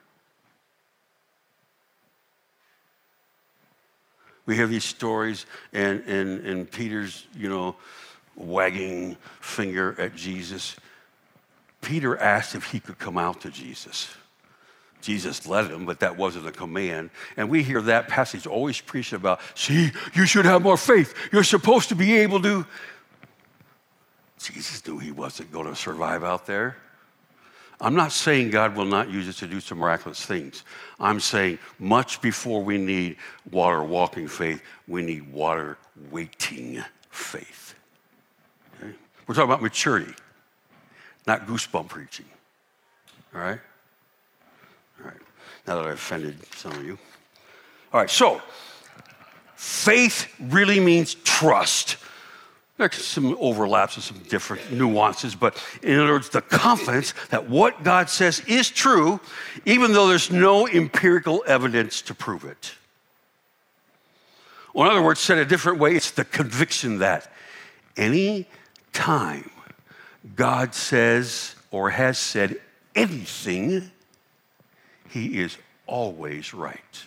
We 4.46 4.56
hear 4.56 4.66
these 4.66 4.84
stories, 4.84 5.46
and, 5.72 6.02
and, 6.06 6.46
and 6.46 6.70
Peter's, 6.70 7.26
you 7.36 7.48
know, 7.48 7.76
wagging 8.36 9.16
finger 9.40 9.94
at 9.98 10.14
Jesus. 10.14 10.76
Peter 11.84 12.16
asked 12.18 12.54
if 12.54 12.72
he 12.72 12.80
could 12.80 12.98
come 12.98 13.18
out 13.18 13.42
to 13.42 13.50
Jesus. 13.50 14.08
Jesus 15.00 15.46
led 15.46 15.70
him, 15.70 15.84
but 15.84 16.00
that 16.00 16.16
wasn't 16.16 16.46
a 16.46 16.52
command. 16.52 17.10
And 17.36 17.50
we 17.50 17.62
hear 17.62 17.82
that 17.82 18.08
passage 18.08 18.46
always 18.46 18.80
preached 18.80 19.12
about, 19.12 19.40
see, 19.54 19.92
you 20.14 20.24
should 20.24 20.46
have 20.46 20.62
more 20.62 20.78
faith. 20.78 21.14
You're 21.30 21.44
supposed 21.44 21.90
to 21.90 21.94
be 21.94 22.16
able 22.18 22.40
to. 22.40 22.64
Jesus 24.38 24.86
knew 24.86 24.98
he 24.98 25.12
wasn't 25.12 25.52
going 25.52 25.66
to 25.66 25.76
survive 25.76 26.24
out 26.24 26.46
there. 26.46 26.76
I'm 27.80 27.94
not 27.94 28.12
saying 28.12 28.50
God 28.50 28.76
will 28.76 28.86
not 28.86 29.10
use 29.10 29.28
us 29.28 29.38
to 29.40 29.46
do 29.46 29.60
some 29.60 29.78
miraculous 29.78 30.24
things. 30.24 30.64
I'm 30.98 31.20
saying 31.20 31.58
much 31.78 32.22
before 32.22 32.62
we 32.62 32.78
need 32.78 33.16
water 33.50 33.82
walking 33.82 34.26
faith, 34.26 34.62
we 34.88 35.02
need 35.02 35.30
water 35.30 35.76
waiting 36.10 36.82
faith. 37.10 37.74
Okay? 38.78 38.92
We're 39.26 39.34
talking 39.34 39.50
about 39.50 39.60
maturity, 39.62 40.14
not 41.26 41.46
goosebump 41.46 41.88
preaching. 41.88 42.26
All 43.34 43.40
right? 43.40 43.60
All 45.00 45.06
right. 45.06 45.16
Now 45.66 45.76
that 45.76 45.86
I've 45.86 45.94
offended 45.94 46.36
some 46.56 46.72
of 46.72 46.84
you. 46.84 46.98
All 47.92 48.00
right, 48.00 48.10
so 48.10 48.42
faith 49.54 50.28
really 50.40 50.80
means 50.80 51.14
trust. 51.14 51.96
There's 52.76 52.94
some 52.96 53.36
overlaps 53.38 53.94
and 53.94 54.02
some 54.02 54.18
different 54.28 54.72
nuances, 54.72 55.36
but 55.36 55.62
in 55.82 55.98
other 55.98 56.12
words, 56.12 56.28
the 56.28 56.42
confidence 56.42 57.14
that 57.30 57.48
what 57.48 57.84
God 57.84 58.10
says 58.10 58.40
is 58.48 58.68
true, 58.68 59.20
even 59.64 59.92
though 59.92 60.08
there's 60.08 60.30
no 60.30 60.66
empirical 60.66 61.44
evidence 61.46 62.02
to 62.02 62.14
prove 62.14 62.44
it. 62.44 62.72
Or 64.72 64.86
in 64.86 64.90
other 64.90 65.02
words, 65.02 65.20
said 65.20 65.38
a 65.38 65.44
different 65.44 65.78
way, 65.78 65.94
it's 65.94 66.10
the 66.10 66.24
conviction 66.24 66.98
that 66.98 67.30
any 67.96 68.46
time 68.92 69.50
God 70.36 70.74
says 70.74 71.54
or 71.70 71.90
has 71.90 72.18
said 72.18 72.56
anything, 72.94 73.90
he 75.10 75.40
is 75.40 75.58
always 75.86 76.54
right. 76.54 77.04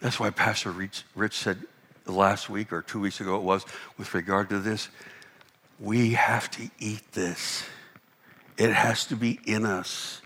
That's 0.00 0.18
why 0.18 0.30
Pastor 0.30 0.70
Rich, 0.70 1.04
said 1.30 1.58
last 2.06 2.50
week 2.50 2.72
or 2.72 2.82
two 2.82 3.00
weeks 3.00 3.20
ago 3.20 3.36
it 3.36 3.42
was 3.42 3.64
with 3.96 4.12
regard 4.14 4.48
to 4.48 4.58
this 4.58 4.88
we 5.82 6.12
have 6.12 6.50
to 6.52 6.70
eat 6.78 7.12
this. 7.12 7.64
It 8.56 8.70
has 8.70 9.04
to 9.06 9.16
be 9.16 9.40
in 9.44 9.66
us. 9.66 10.22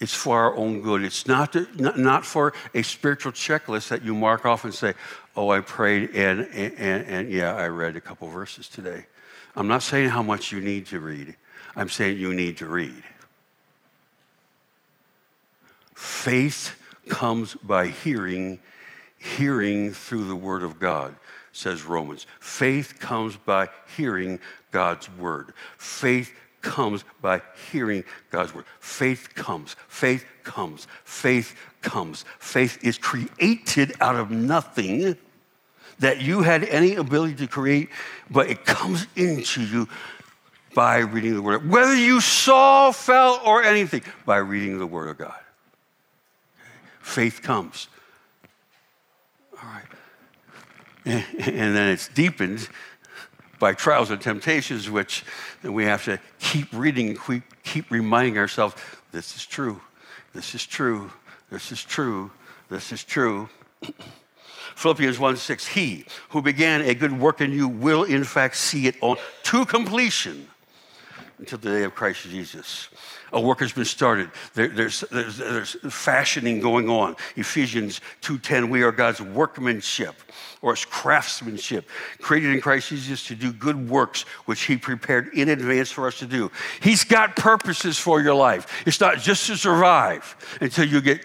It's 0.00 0.12
for 0.14 0.38
our 0.38 0.56
own 0.56 0.82
good. 0.82 1.02
It's 1.04 1.26
not, 1.26 1.52
to, 1.52 1.66
not, 1.76 1.98
not, 1.98 2.26
for 2.26 2.52
a 2.74 2.82
spiritual 2.82 3.32
checklist 3.32 3.88
that 3.88 4.02
you 4.02 4.14
mark 4.14 4.44
off 4.44 4.64
and 4.64 4.74
say, 4.74 4.94
oh, 5.36 5.50
I 5.50 5.60
prayed 5.60 6.10
and, 6.14 6.40
and, 6.52 7.06
and, 7.06 7.30
yeah, 7.30 7.54
I 7.54 7.68
read 7.68 7.96
a 7.96 8.00
couple 8.00 8.28
verses 8.28 8.68
today. 8.68 9.06
I'm 9.54 9.68
not 9.68 9.82
saying 9.82 10.08
how 10.08 10.22
much 10.22 10.52
you 10.52 10.60
need 10.60 10.86
to 10.86 11.00
read, 11.00 11.36
I'm 11.74 11.88
saying 11.88 12.18
you 12.18 12.34
need 12.34 12.56
to 12.58 12.66
read. 12.66 13.02
Faith 15.94 16.80
comes 17.08 17.54
by 17.54 17.88
hearing 17.88 18.60
hearing 19.18 19.92
through 19.92 20.24
the 20.24 20.36
Word 20.36 20.62
of 20.62 20.78
God, 20.78 21.14
says 21.52 21.84
Romans. 21.84 22.26
Faith 22.40 22.98
comes 22.98 23.36
by 23.36 23.68
hearing 23.96 24.38
God's 24.70 25.10
Word. 25.16 25.52
Faith 25.78 26.32
comes 26.60 27.04
by 27.20 27.42
hearing 27.70 28.04
God's 28.30 28.54
Word. 28.54 28.64
Faith 28.80 29.34
comes, 29.34 29.76
faith 29.88 30.24
comes, 30.44 30.86
faith 31.04 31.56
comes. 31.80 32.24
Faith 32.38 32.78
is 32.82 32.98
created 32.98 33.94
out 34.00 34.16
of 34.16 34.30
nothing 34.30 35.16
that 35.98 36.20
you 36.20 36.42
had 36.42 36.64
any 36.64 36.94
ability 36.94 37.34
to 37.36 37.46
create, 37.46 37.88
but 38.30 38.48
it 38.48 38.64
comes 38.64 39.06
into 39.16 39.62
you 39.62 39.88
by 40.74 40.98
reading 40.98 41.34
the 41.34 41.42
Word. 41.42 41.68
Whether 41.68 41.96
you 41.96 42.20
saw, 42.20 42.92
felt, 42.92 43.46
or 43.46 43.62
anything, 43.62 44.02
by 44.26 44.36
reading 44.36 44.78
the 44.78 44.86
Word 44.86 45.08
of 45.08 45.18
God. 45.18 45.38
Faith 47.00 47.40
comes. 47.42 47.88
All 49.52 49.68
right. 49.68 49.84
And 51.38 51.76
then 51.76 51.90
it's 51.90 52.08
deepened 52.08 52.68
by 53.58 53.74
trials 53.74 54.10
and 54.10 54.20
temptations, 54.20 54.90
which 54.90 55.24
we 55.62 55.84
have 55.84 56.04
to 56.04 56.18
keep 56.40 56.66
reading, 56.72 57.16
keep 57.62 57.90
reminding 57.90 58.36
ourselves 58.36 58.74
this 59.12 59.36
is 59.36 59.46
true, 59.46 59.80
this 60.34 60.54
is 60.54 60.66
true, 60.66 61.10
this 61.50 61.72
is 61.72 61.82
true, 61.82 62.32
this 62.68 62.92
is 62.92 63.04
true. 63.04 63.48
Philippians 64.76 65.18
1 65.18 65.36
6, 65.36 65.66
He 65.66 66.04
who 66.28 66.42
began 66.42 66.82
a 66.82 66.94
good 66.94 67.18
work 67.18 67.40
in 67.40 67.50
you 67.50 67.66
will 67.66 68.04
in 68.04 68.24
fact 68.24 68.56
see 68.56 68.86
it 68.86 68.94
on 69.00 69.16
to 69.44 69.64
completion 69.64 70.46
until 71.38 71.58
the 71.58 71.70
day 71.70 71.82
of 71.82 71.94
Christ 71.94 72.22
Jesus. 72.24 72.88
A 73.32 73.40
work 73.40 73.60
has 73.60 73.72
been 73.72 73.86
started. 73.86 74.30
There, 74.54 74.68
there's, 74.68 75.00
there's, 75.10 75.38
there's 75.38 75.76
fashioning 75.90 76.60
going 76.60 76.88
on. 76.88 77.16
Ephesians 77.36 78.00
2.10, 78.22 78.68
we 78.68 78.82
are 78.82 78.92
God's 78.92 79.20
workmanship, 79.20 80.14
or 80.62 80.74
it's 80.74 80.84
craftsmanship, 80.84 81.88
created 82.20 82.52
in 82.52 82.60
Christ 82.60 82.90
Jesus 82.90 83.26
to 83.26 83.34
do 83.34 83.52
good 83.52 83.88
works, 83.88 84.22
which 84.44 84.62
he 84.62 84.76
prepared 84.76 85.28
in 85.34 85.48
advance 85.48 85.90
for 85.90 86.06
us 86.06 86.18
to 86.18 86.26
do. 86.26 86.52
He's 86.80 87.02
got 87.02 87.34
purposes 87.34 87.98
for 87.98 88.20
your 88.20 88.34
life. 88.34 88.86
It's 88.86 89.00
not 89.00 89.18
just 89.18 89.46
to 89.48 89.56
survive 89.56 90.36
until 90.60 90.86
you 90.86 91.00
get 91.00 91.24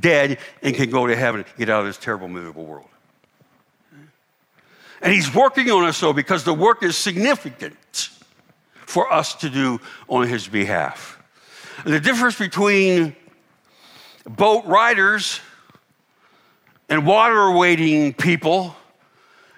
dead 0.00 0.38
and 0.62 0.74
can 0.74 0.90
go 0.90 1.06
to 1.06 1.16
heaven, 1.16 1.44
get 1.58 1.68
out 1.68 1.80
of 1.80 1.86
this 1.86 1.98
terrible, 1.98 2.28
miserable 2.28 2.64
world. 2.64 2.88
And 5.00 5.12
he's 5.12 5.34
working 5.34 5.70
on 5.70 5.84
us, 5.84 5.98
though, 6.00 6.12
because 6.12 6.44
the 6.44 6.54
work 6.54 6.82
is 6.82 6.96
significant 6.96 8.10
for 8.74 9.12
us 9.12 9.34
to 9.36 9.50
do 9.50 9.80
on 10.08 10.28
his 10.28 10.46
behalf. 10.46 11.18
The 11.84 11.98
difference 11.98 12.38
between 12.38 13.16
boat 14.24 14.64
riders 14.66 15.40
and 16.88 17.06
water 17.06 17.50
waiting 17.50 18.12
people 18.14 18.76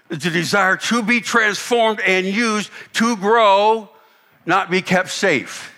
is 0.09 0.21
the 0.21 0.31
desire 0.31 0.77
to 0.77 1.03
be 1.03 1.21
transformed 1.21 2.01
and 2.01 2.27
used 2.27 2.71
to 2.95 3.17
grow, 3.17 3.91
not 4.47 4.71
be 4.71 4.81
kept 4.81 5.11
safe. 5.11 5.75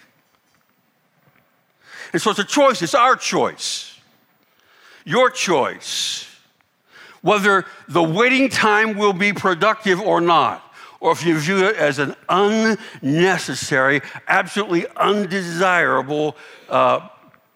And 2.12 2.23
so 2.23 2.31
it's 2.31 2.38
a 2.38 2.45
choice, 2.45 2.83
it's 2.83 2.95
our 2.95 3.16
choice, 3.16 3.95
your 5.07 5.31
choice, 5.31 6.29
whether 7.23 7.64
the 7.88 8.03
waiting 8.03 8.51
time 8.51 8.99
will 8.99 9.14
be 9.14 9.33
productive 9.33 9.99
or 9.99 10.21
not 10.21 10.62
or 11.01 11.12
if 11.12 11.25
you 11.25 11.38
view 11.38 11.64
it 11.66 11.77
as 11.77 11.99
an 11.99 12.16
unnecessary, 12.29 14.01
absolutely 14.29 14.87
undesirable, 14.97 16.37
uh, 16.69 17.09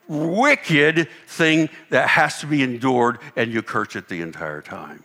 wicked 0.09 1.09
thing 1.27 1.69
that 1.89 2.09
has 2.09 2.41
to 2.41 2.47
be 2.47 2.63
endured 2.63 3.19
and 3.37 3.53
you 3.53 3.63
curse 3.63 3.97
it 3.97 4.09
the 4.09 4.21
entire 4.21 4.61
time. 4.61 5.05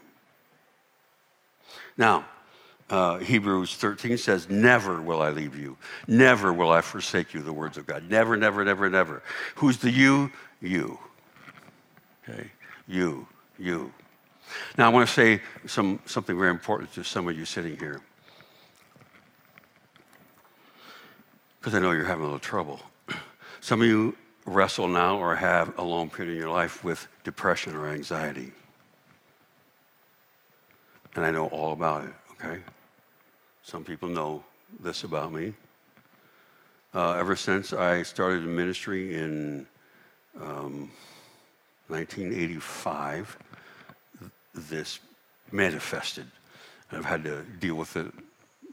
Now, 1.98 2.26
uh, 2.90 3.18
Hebrews 3.20 3.76
13 3.76 4.18
says, 4.18 4.50
Never 4.50 5.02
will 5.02 5.22
I 5.22 5.30
leave 5.30 5.58
you. 5.58 5.78
Never 6.08 6.54
will 6.54 6.72
I 6.72 6.82
forsake 6.82 7.34
you, 7.34 7.42
the 7.42 7.54
words 7.54 7.78
of 7.78 7.86
God. 7.88 8.10
Never, 8.10 8.36
never, 8.36 8.64
never, 8.64 8.90
never. 8.90 9.24
Who's 9.56 9.78
the 9.78 9.90
you? 9.90 10.32
You. 10.62 11.00
Okay? 12.28 12.52
You, 12.88 13.28
you. 13.58 13.94
Now, 14.78 14.88
I 14.88 14.90
want 14.90 15.08
to 15.08 15.14
say 15.14 15.42
some, 15.66 16.00
something 16.06 16.38
very 16.38 16.52
important 16.52 16.94
to 16.94 17.04
some 17.04 17.28
of 17.28 17.38
you 17.38 17.46
sitting 17.46 17.78
here. 17.78 18.02
because 21.66 21.80
I 21.80 21.82
know 21.82 21.94
you're 21.94 22.06
having 22.06 22.22
a 22.22 22.28
little 22.28 22.38
trouble. 22.38 22.80
Some 23.60 23.82
of 23.82 23.88
you 23.88 24.16
wrestle 24.46 24.88
now 24.88 25.18
or 25.18 25.36
have 25.36 25.76
a 25.80 25.82
long 25.82 26.12
period 26.12 26.34
in 26.34 26.38
your 26.38 26.52
life 26.52 26.84
with 26.84 27.08
depression 27.24 27.76
or 27.76 27.88
anxiety. 27.88 28.52
And 31.16 31.26
I 31.26 31.32
know 31.32 31.48
all 31.48 31.74
about 31.74 32.06
it, 32.06 32.14
okay? 32.34 32.62
Some 33.64 33.84
people 33.84 34.08
know 34.08 34.44
this 34.80 35.06
about 35.06 35.34
me. 35.34 35.56
Uh, 36.94 37.14
ever 37.14 37.36
since 37.36 37.74
I 37.74 38.04
started 38.04 38.44
in 38.44 38.56
ministry 38.56 39.16
in 39.16 39.66
um, 40.40 40.92
1985, 41.88 43.38
this 44.54 45.00
manifested. 45.52 46.26
And 46.90 47.00
I've 47.00 47.06
had 47.06 47.24
to 47.24 47.44
deal 47.60 47.76
with 47.76 47.96
it 47.98 48.12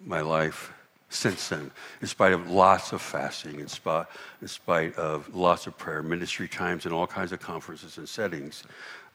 my 0.05 0.21
life 0.21 0.73
since 1.09 1.49
then, 1.49 1.71
in 2.01 2.07
spite 2.07 2.33
of 2.33 2.51
lots 2.51 2.93
of 2.93 3.03
fasting, 3.03 3.61
in 3.61 3.69
spite, 3.69 4.07
in 4.41 4.49
spite 4.49 4.97
of 4.97 5.35
lots 5.35 5.67
of 5.67 5.77
prayer, 5.77 6.03
ministry 6.03 6.49
times, 6.49 6.87
and 6.87 6.95
all 6.95 7.07
kinds 7.07 7.33
of 7.33 7.41
conferences 7.41 7.99
and 7.99 8.09
settings. 8.09 8.65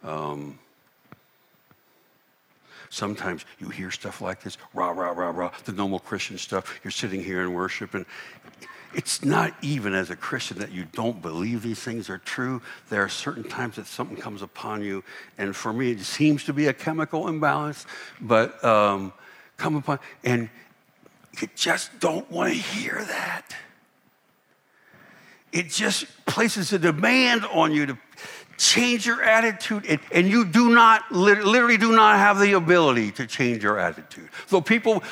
Um, 0.03 0.59
sometimes 2.89 3.45
you 3.57 3.69
hear 3.69 3.89
stuff 3.89 4.21
like 4.21 4.43
this 4.43 4.59
rah, 4.75 4.91
rah, 4.91 5.09
rah, 5.09 5.31
rah, 5.31 5.51
the 5.65 5.71
normal 5.71 5.97
Christian 5.97 6.37
stuff. 6.37 6.79
You're 6.83 6.91
sitting 6.91 7.23
here 7.23 7.41
in 7.41 7.53
worship, 7.53 7.95
and 7.95 8.05
it's 8.97 9.23
not 9.23 9.53
even 9.61 9.93
as 9.93 10.09
a 10.09 10.15
Christian 10.15 10.57
that 10.57 10.71
you 10.71 10.85
don't 10.91 11.21
believe 11.21 11.61
these 11.61 11.79
things 11.79 12.09
are 12.09 12.17
true. 12.17 12.63
There 12.89 13.03
are 13.03 13.09
certain 13.09 13.43
times 13.43 13.75
that 13.75 13.85
something 13.85 14.17
comes 14.17 14.41
upon 14.41 14.83
you, 14.83 15.03
and 15.37 15.55
for 15.55 15.71
me, 15.71 15.91
it 15.91 15.99
seems 15.99 16.43
to 16.45 16.53
be 16.53 16.65
a 16.65 16.73
chemical 16.73 17.27
imbalance, 17.27 17.85
but 18.19 18.61
um, 18.65 19.13
come 19.55 19.75
upon, 19.75 19.99
and 20.23 20.49
you 21.39 21.47
just 21.55 21.99
don't 21.99 22.29
want 22.31 22.51
to 22.51 22.59
hear 22.59 22.95
that. 22.95 23.55
It 25.51 25.69
just 25.69 26.07
places 26.25 26.73
a 26.73 26.79
demand 26.79 27.45
on 27.45 27.71
you 27.71 27.85
to 27.85 27.97
change 28.57 29.05
your 29.05 29.21
attitude, 29.21 29.85
and, 29.87 29.99
and 30.11 30.27
you 30.27 30.43
do 30.43 30.73
not, 30.73 31.11
literally, 31.11 31.77
do 31.77 31.95
not 31.95 32.17
have 32.17 32.39
the 32.39 32.53
ability 32.53 33.11
to 33.11 33.27
change 33.27 33.61
your 33.61 33.77
attitude. 33.77 34.29
So 34.47 34.59
people 34.59 35.03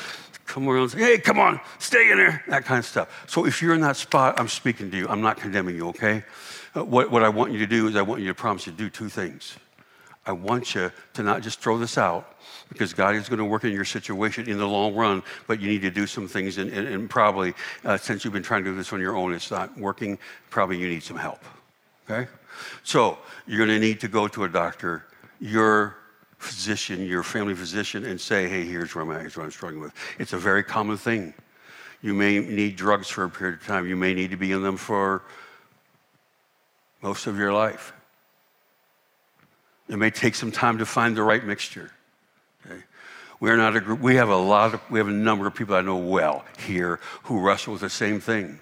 come 0.56 0.70
around 0.70 0.84
and 0.84 0.92
say, 0.92 1.00
hey, 1.00 1.18
come 1.18 1.38
on, 1.38 1.60
stay 1.80 2.12
in 2.12 2.18
there, 2.18 2.42
that 2.48 2.64
kind 2.64 2.80
of 2.80 2.86
stuff. 2.86 3.26
So 3.28 3.46
if 3.46 3.62
you're 3.62 3.74
in 3.74 3.82
that 3.82 3.98
spot, 3.98 4.40
I'm 4.40 4.48
speaking 4.48 4.90
to 4.90 4.96
you. 4.96 5.06
I'm 5.10 5.20
not 5.20 5.36
condemning 5.36 5.76
you, 5.76 5.90
okay? 5.90 6.24
Uh, 6.74 6.86
what, 6.86 7.12
what 7.12 7.24
I 7.24 7.30
want 7.30 7.52
you 7.52 7.60
to 7.60 7.68
do 7.68 7.90
is 7.90 7.98
I 7.98 8.02
want 8.02 8.22
you 8.22 8.30
to 8.30 8.34
promise 8.34 8.66
you 8.66 8.72
to 8.72 8.78
do 8.78 8.90
two 8.90 9.10
things. 9.10 9.58
I 10.26 10.32
want 10.32 10.74
you 10.74 10.94
to 11.16 11.24
not 11.24 11.42
just 11.42 11.60
throw 11.60 11.78
this 11.78 11.98
out 11.98 12.38
because 12.70 12.94
God 12.94 13.16
is 13.16 13.28
going 13.28 13.40
to 13.40 13.46
work 13.46 13.66
in 13.66 13.74
your 13.74 13.84
situation 13.84 14.48
in 14.48 14.58
the 14.58 14.66
long 14.66 14.96
run, 14.96 15.24
but 15.46 15.60
you 15.60 15.68
need 15.68 15.82
to 15.82 15.92
do 15.92 16.08
some 16.08 16.26
things. 16.26 16.58
And, 16.58 16.72
and, 16.72 16.88
and 16.88 17.10
probably, 17.10 17.54
uh, 17.84 17.98
since 17.98 18.24
you've 18.24 18.34
been 18.34 18.42
trying 18.42 18.64
to 18.64 18.72
do 18.72 18.78
this 18.78 18.94
on 18.94 19.02
your 19.02 19.18
own, 19.18 19.34
it's 19.34 19.52
not 19.52 19.78
working, 19.78 20.18
probably 20.52 20.78
you 20.78 20.88
need 20.88 21.04
some 21.04 21.18
help. 21.18 21.44
Okay? 22.10 22.32
So 22.84 23.18
you're 23.46 23.58
going 23.58 23.78
to 23.78 23.86
need 23.86 24.00
to 24.00 24.08
go 24.08 24.30
to 24.30 24.46
a 24.46 24.50
doctor. 24.50 25.06
Your 25.42 25.98
physician, 26.46 27.06
your 27.06 27.24
family 27.24 27.56
physician, 27.56 28.06
and 28.06 28.20
say, 28.20 28.48
hey, 28.48 28.64
here's 28.64 28.94
where 28.96 29.04
I'm 29.04 29.20
here's 29.20 29.36
what 29.36 29.44
I'm 29.44 29.52
struggling 29.52 29.82
with. 29.82 29.94
It's 30.20 30.34
a 30.34 30.38
very 30.38 30.64
common 30.64 30.98
thing. 30.98 31.34
You 32.02 32.14
may 32.14 32.40
need 32.40 32.76
drugs 32.76 33.10
for 33.10 33.24
a 33.24 33.30
period 33.30 33.60
of 33.60 33.66
time. 33.66 33.88
You 33.88 33.96
may 33.96 34.14
need 34.14 34.32
to 34.32 34.38
be 34.38 34.52
in 34.52 34.62
them 34.62 34.78
for 34.78 35.24
most 37.02 37.28
of 37.28 37.38
your 37.38 37.54
life. 37.54 37.94
It 39.88 39.98
may 39.98 40.10
take 40.10 40.36
some 40.36 40.52
time 40.52 40.80
to 40.80 40.86
find 40.86 41.16
the 41.16 41.24
right 41.24 41.44
mixture. 41.44 41.92
Okay? 42.66 42.82
We're 43.40 43.58
not 43.58 43.76
a 43.76 43.80
group, 43.80 44.00
we 44.00 44.16
have 44.16 44.30
a 44.30 44.36
lot 44.36 44.74
of, 44.74 44.82
we 44.90 45.00
have 45.00 45.08
a 45.08 45.12
number 45.12 45.46
of 45.46 45.54
people 45.54 45.76
I 45.76 45.82
know 45.82 45.98
well 45.98 46.46
here 46.58 47.00
who 47.24 47.40
wrestle 47.40 47.74
with 47.74 47.82
the 47.82 47.90
same 47.90 48.20
thing. 48.20 48.60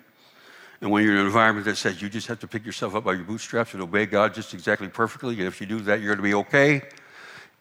And 0.81 0.91
when 0.91 1.03
you're 1.03 1.13
in 1.13 1.19
an 1.21 1.25
environment 1.25 1.65
that 1.67 1.77
says 1.77 2.01
you 2.01 2.09
just 2.09 2.27
have 2.27 2.41
to 2.41 2.47
pick 2.47 2.65
yourself 2.65 2.93
up 2.93 3.05
by 3.05 3.13
your 3.13 3.23
bootstraps 3.23 3.73
and 3.73 3.81
obey 3.81 4.05
God 4.05 4.33
just 4.33 4.53
exactly 4.53 4.89
perfectly, 4.89 5.35
and 5.35 5.47
if 5.47 5.61
you 5.61 5.67
do 5.67 5.79
that, 5.81 6.01
you're 6.01 6.13
going 6.13 6.17
to 6.17 6.23
be 6.23 6.33
okay, 6.33 6.81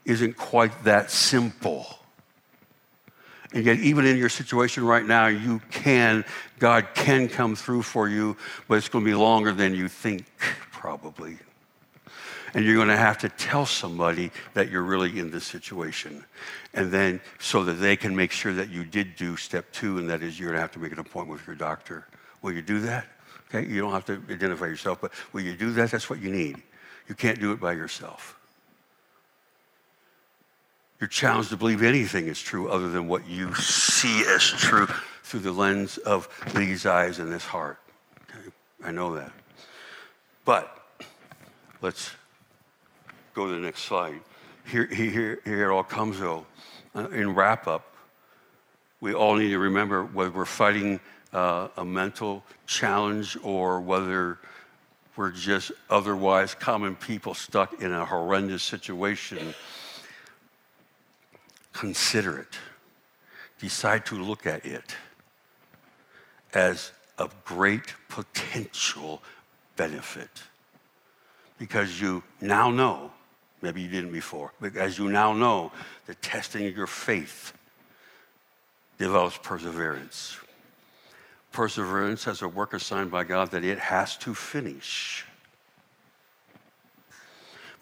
isn't 0.05 0.37
quite 0.37 0.85
that 0.85 1.11
simple. 1.11 1.87
And 3.55 3.67
yet, 3.67 3.79
even 3.81 4.07
in 4.07 4.17
your 4.17 4.31
situation 4.31 4.85
right 4.85 5.05
now, 5.05 5.27
you 5.27 5.61
can, 5.71 6.25
God 6.59 6.89
can 6.95 7.29
come 7.29 7.55
through 7.55 7.83
for 7.83 8.09
you, 8.09 8.37
but 8.67 8.79
it's 8.79 8.89
going 8.89 9.05
to 9.05 9.11
be 9.11 9.15
longer 9.15 9.53
than 9.53 9.75
you 9.75 9.89
think, 9.89 10.25
probably. 10.71 11.37
And 12.55 12.65
you're 12.65 12.77
going 12.77 12.89
to 12.89 12.97
have 12.97 13.19
to 13.19 13.29
tell 13.29 13.67
somebody 13.67 14.31
that 14.55 14.71
you're 14.71 14.83
really 14.83 15.19
in 15.19 15.31
this 15.31 15.45
situation. 15.45 16.25
And 16.73 16.91
then, 16.91 17.21
so 17.39 17.65
that 17.65 17.75
they 17.75 17.97
can 17.97 18.17
make 18.17 18.33
sure 18.33 18.55
that 18.55 18.71
you 18.71 18.85
did 18.85 19.17
do 19.17 19.37
step 19.37 19.71
two, 19.73 19.99
and 19.99 20.09
that 20.09 20.23
is 20.23 20.39
you're 20.39 20.49
going 20.49 20.57
to 20.57 20.63
have 20.63 20.73
to 20.73 20.79
make 20.79 20.93
an 20.93 20.99
appointment 20.99 21.39
with 21.39 21.47
your 21.47 21.57
doctor. 21.57 22.07
Will 22.41 22.53
you 22.53 22.63
do 22.63 22.81
that? 22.81 23.07
Okay, 23.49 23.69
you 23.69 23.81
don't 23.81 23.93
have 23.93 24.07
to 24.07 24.23
identify 24.31 24.67
yourself, 24.67 24.99
but 25.01 25.13
will 25.33 25.43
you 25.43 25.55
do 25.55 25.73
that? 25.73 25.91
That's 25.91 26.09
what 26.09 26.21
you 26.21 26.31
need. 26.31 26.63
You 27.07 27.15
can't 27.15 27.39
do 27.39 27.53
it 27.53 27.61
by 27.61 27.73
yourself. 27.73 28.39
You're 31.03 31.09
challenged 31.09 31.51
to 31.51 31.57
believe 31.57 31.83
anything 31.83 32.29
is 32.29 32.41
true 32.41 32.69
other 32.69 32.89
than 32.89 33.09
what 33.09 33.27
you 33.27 33.53
see 33.57 34.25
as 34.25 34.45
true 34.45 34.87
through 35.25 35.41
the 35.41 35.51
lens 35.51 35.99
of 35.99 36.29
these 36.55 36.87
eyes 36.87 37.19
and 37.19 37.33
this 37.33 37.45
heart. 37.45 37.81
Okay? 38.31 38.51
I 38.85 38.93
know 38.93 39.17
that. 39.17 39.33
But 40.45 40.79
let's 41.81 42.13
go 43.35 43.49
to 43.49 43.53
the 43.53 43.59
next 43.59 43.83
slide. 43.83 44.21
Here, 44.65 44.87
here, 44.87 45.41
here 45.45 45.69
it 45.69 45.75
all 45.75 45.83
comes, 45.83 46.21
though. 46.21 46.47
Uh, 46.95 47.09
in 47.09 47.35
wrap 47.35 47.67
up, 47.67 47.97
we 49.01 49.13
all 49.13 49.35
need 49.35 49.49
to 49.49 49.59
remember 49.59 50.05
whether 50.05 50.31
we're 50.31 50.45
fighting 50.45 51.01
uh, 51.33 51.67
a 51.79 51.85
mental 51.85 52.45
challenge 52.69 53.37
or 53.43 53.81
whether 53.81 54.39
we're 55.17 55.33
just 55.33 55.73
otherwise 55.91 56.55
common 56.55 56.95
people 56.95 57.35
stuck 57.35 57.83
in 57.83 57.91
a 57.93 58.05
horrendous 58.05 58.63
situation 58.63 59.53
consider 61.73 62.39
it, 62.39 62.59
decide 63.59 64.05
to 64.07 64.17
look 64.17 64.47
at 64.47 64.65
it 64.65 64.97
as 66.55 66.93
of 67.19 67.45
great 67.45 67.95
potential 68.09 69.23
benefit. 69.77 70.43
Because 71.59 72.01
you 72.01 72.23
now 72.41 72.71
know, 72.71 73.13
maybe 73.61 73.81
you 73.83 73.89
didn't 73.89 74.13
before, 74.13 74.53
but 74.61 74.77
as 74.77 74.99
you 74.99 75.09
now 75.09 75.33
know, 75.33 75.73
the 76.07 76.15
testing 76.17 76.67
of 76.67 76.77
your 76.77 76.87
faith 76.87 77.53
develops 78.99 79.39
perseverance. 79.39 80.37
Perseverance 81.53 82.25
has 82.25 82.43
a 82.43 82.49
work 82.49 82.73
assigned 82.73 83.11
by 83.11 83.25
God 83.25 83.51
that 83.51 83.65
it 83.65 83.79
has 83.79 84.17
to 84.19 84.35
finish 84.35 85.27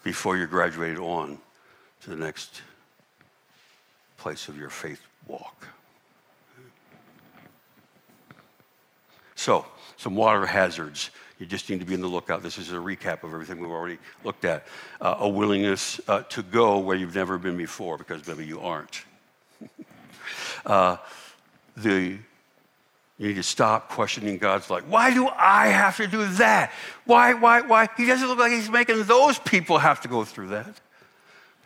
before 0.03 0.37
you're 0.37 0.47
graduated 0.47 0.99
on 0.99 1.39
to 2.01 2.09
the 2.09 2.15
next 2.15 2.61
place 4.21 4.47
of 4.47 4.57
your 4.57 4.69
faith 4.69 5.01
walk. 5.27 5.67
So, 9.33 9.65
some 9.97 10.15
water 10.15 10.45
hazards. 10.45 11.09
You 11.39 11.47
just 11.47 11.67
need 11.71 11.79
to 11.79 11.85
be 11.87 11.95
in 11.95 12.01
the 12.01 12.07
lookout. 12.07 12.43
This 12.43 12.59
is 12.59 12.71
a 12.71 12.75
recap 12.75 13.23
of 13.23 13.33
everything 13.33 13.59
we've 13.59 13.71
already 13.71 13.97
looked 14.23 14.45
at. 14.45 14.67
Uh, 15.01 15.15
a 15.19 15.27
willingness 15.27 15.99
uh, 16.07 16.21
to 16.29 16.43
go 16.43 16.77
where 16.77 16.95
you've 16.95 17.15
never 17.15 17.39
been 17.39 17.57
before, 17.57 17.97
because 17.97 18.27
maybe 18.27 18.45
you 18.45 18.59
aren't. 18.59 19.03
uh, 20.67 20.97
the 21.75 22.19
you 23.17 23.27
need 23.27 23.35
to 23.35 23.43
stop 23.43 23.89
questioning 23.89 24.37
God's 24.37 24.69
like, 24.69 24.83
why 24.83 25.13
do 25.13 25.27
I 25.27 25.67
have 25.67 25.97
to 25.97 26.07
do 26.07 26.25
that? 26.25 26.71
Why, 27.05 27.33
why, 27.33 27.61
why? 27.61 27.87
He 27.97 28.05
doesn't 28.05 28.27
look 28.27 28.39
like 28.39 28.51
he's 28.51 28.69
making 28.69 29.03
those 29.03 29.37
people 29.37 29.77
have 29.77 30.01
to 30.01 30.07
go 30.07 30.23
through 30.25 30.49
that. 30.49 30.81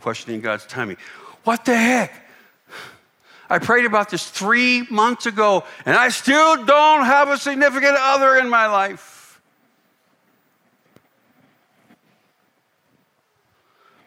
Questioning 0.02 0.42
God's 0.42 0.66
timing. 0.66 0.98
What 1.46 1.64
the 1.64 1.78
heck? 1.78 2.25
I 3.50 3.60
prayed 3.60 3.86
about 3.86 4.10
this 4.10 4.30
three 4.30 4.88
months 4.90 5.26
ago, 5.26 5.64
and 5.86 5.96
I 5.96 6.10
still 6.10 6.66
don't 6.66 7.06
have 7.06 7.30
a 7.30 7.38
significant 7.38 7.96
other 7.98 8.38
in 8.38 8.50
my 8.50 8.68
life. 8.68 9.42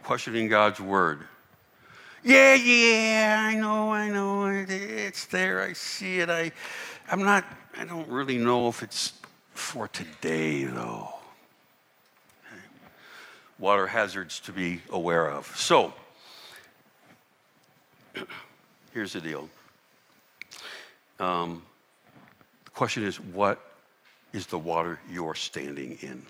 Questioning 0.03 0.49
God's 0.49 0.80
word. 0.80 1.20
Yeah, 2.24 2.55
yeah, 2.55 3.47
I 3.49 3.55
know, 3.55 3.93
I 3.93 4.09
know. 4.09 4.47
It's 4.47 5.26
there. 5.26 5.62
I 5.62 5.72
see 5.72 6.18
it. 6.18 6.28
I, 6.28 6.51
I'm 7.11 7.22
not, 7.22 7.45
I 7.78 7.84
don't 7.84 8.09
really 8.09 8.39
know 8.39 8.68
if 8.68 8.82
it's 8.82 9.12
for 9.55 9.86
today, 9.89 10.64
though. 10.64 11.14
Water 13.59 13.86
hazards 13.86 14.41
to 14.41 14.53
be 14.53 14.80
aware 14.91 15.30
of. 15.30 15.47
So, 15.57 15.93
Here's 18.93 19.12
the 19.12 19.20
deal. 19.20 19.49
Um, 21.18 21.62
the 22.64 22.70
question 22.70 23.05
is 23.05 23.20
what 23.20 23.61
is 24.32 24.47
the 24.47 24.59
water 24.59 25.01
you're 25.11 25.34
standing 25.34 25.99
in? 26.01 26.24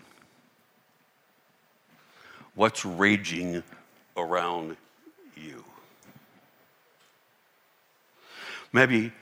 What's 2.55 2.85
raging 2.85 3.63
around 4.17 4.77
you? 5.37 5.65
Maybe 8.73 9.13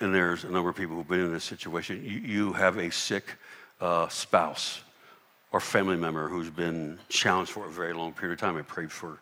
and 0.00 0.14
there's 0.14 0.44
a 0.44 0.50
number 0.50 0.68
of 0.68 0.76
people 0.76 0.96
who've 0.96 1.08
been 1.08 1.20
in 1.20 1.32
this 1.32 1.44
situation, 1.44 2.04
you, 2.04 2.18
you 2.18 2.52
have 2.52 2.76
a 2.76 2.90
sick 2.90 3.36
uh, 3.80 4.08
spouse 4.08 4.82
or 5.52 5.60
family 5.60 5.96
member 5.96 6.28
who's 6.28 6.50
been 6.50 6.98
challenged 7.08 7.52
for 7.52 7.66
a 7.66 7.70
very 7.70 7.92
long 7.92 8.12
period 8.12 8.34
of 8.34 8.40
time. 8.40 8.56
I 8.56 8.62
prayed 8.62 8.90
for 8.90 9.18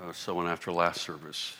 uh, 0.00 0.12
someone 0.12 0.46
after 0.46 0.72
last 0.72 1.02
service. 1.02 1.56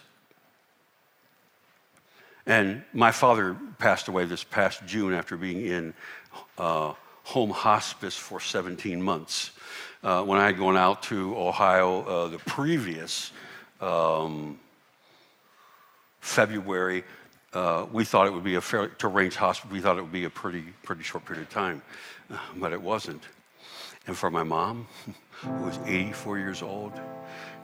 And 2.47 2.83
my 2.93 3.11
father 3.11 3.57
passed 3.79 4.09
away 4.09 4.27
this 4.27 4.45
past 4.45 4.85
June 4.87 5.15
after 5.15 5.37
being 5.37 5.65
in 5.65 5.95
uh, 6.59 6.93
home 7.23 7.51
hospice 7.51 8.17
for 8.17 8.41
17 8.41 9.01
months. 9.01 9.51
Uh, 10.03 10.23
when 10.23 10.39
I 10.39 10.47
had 10.47 10.59
gone 10.59 10.77
out 10.77 11.03
to 11.05 11.35
Ohio 11.37 12.03
uh, 12.03 12.29
the 12.29 12.39
previous 12.39 13.33
um, 13.81 14.59
February, 16.21 17.05
uh, 17.55 17.87
we 17.91 18.05
thought 18.05 18.27
it 18.27 18.33
would 18.33 18.45
be 18.45 18.57
a 18.57 18.61
fair, 18.61 18.89
to 18.89 19.09
Range 19.09 19.35
Hospital, 19.37 19.73
we 19.73 19.81
thought 19.81 19.97
it 19.97 20.03
would 20.03 20.13
be 20.13 20.25
a 20.25 20.31
pretty, 20.31 20.65
pretty 20.83 21.03
short 21.03 21.25
period 21.25 21.43
of 21.45 21.51
time, 21.51 21.81
but 22.57 22.73
it 22.73 22.83
wasn't. 22.83 23.23
And 24.07 24.17
for 24.17 24.31
my 24.31 24.43
mom, 24.43 24.87
who 25.41 25.51
was 25.65 25.79
84 25.87 26.39
years 26.39 26.63
old, 26.63 26.93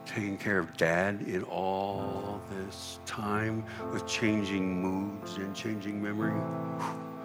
taking 0.05 0.37
care 0.37 0.59
of 0.59 0.75
dad 0.77 1.21
in 1.21 1.43
all 1.43 2.41
this 2.49 2.99
time 3.05 3.63
with 3.91 4.05
changing 4.07 4.81
moods 4.81 5.37
and 5.37 5.55
changing 5.55 6.01
memory. 6.01 6.33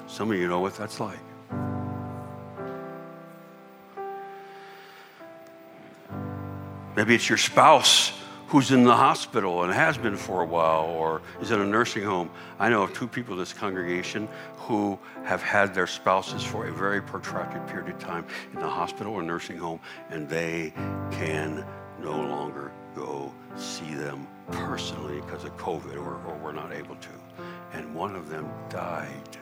Some 0.06 0.30
of 0.30 0.38
you 0.38 0.48
know 0.48 0.60
what 0.60 0.76
that's 0.76 1.00
like. 1.00 1.18
Maybe 6.96 7.14
it's 7.14 7.28
your 7.28 7.38
spouse 7.38 8.12
who's 8.48 8.70
in 8.70 8.84
the 8.84 8.94
hospital 8.94 9.64
and 9.64 9.72
has 9.72 9.98
been 9.98 10.16
for 10.16 10.42
a 10.42 10.46
while 10.46 10.84
or 10.84 11.20
is 11.40 11.50
in 11.50 11.60
a 11.60 11.66
nursing 11.66 12.04
home. 12.04 12.30
I 12.58 12.68
know 12.68 12.84
of 12.84 12.94
two 12.94 13.08
people 13.08 13.34
in 13.34 13.40
this 13.40 13.52
congregation 13.52 14.28
who 14.56 14.98
have 15.24 15.42
had 15.42 15.74
their 15.74 15.86
spouses 15.86 16.42
for 16.42 16.68
a 16.68 16.72
very 16.72 17.02
protracted 17.02 17.66
period 17.66 17.92
of 17.92 17.98
time 17.98 18.24
in 18.52 18.60
the 18.60 18.68
hospital 18.68 19.12
or 19.12 19.22
nursing 19.22 19.56
home, 19.56 19.80
and 20.10 20.28
they 20.28 20.72
can 21.10 21.66
no 22.02 22.12
longer 22.12 22.72
go 22.94 23.32
see 23.56 23.94
them 23.94 24.26
personally 24.50 25.20
because 25.20 25.44
of 25.44 25.56
COVID 25.56 25.96
or, 25.96 26.20
or 26.26 26.38
were 26.42 26.52
not 26.52 26.72
able 26.72 26.96
to. 26.96 27.08
And 27.72 27.94
one 27.94 28.14
of 28.14 28.28
them 28.28 28.48
died 28.68 29.36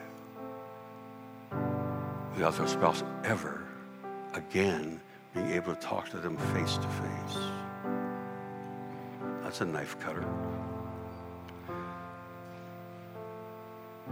without 2.33 2.57
their 2.57 2.67
spouse 2.67 3.03
ever 3.23 3.65
again 4.33 4.99
being 5.33 5.51
able 5.51 5.73
to 5.75 5.81
talk 5.81 6.09
to 6.09 6.17
them 6.17 6.37
face 6.53 6.77
to 6.77 6.87
face. 6.87 7.43
That's 9.43 9.61
a 9.61 9.65
knife 9.65 9.99
cutter. 9.99 10.25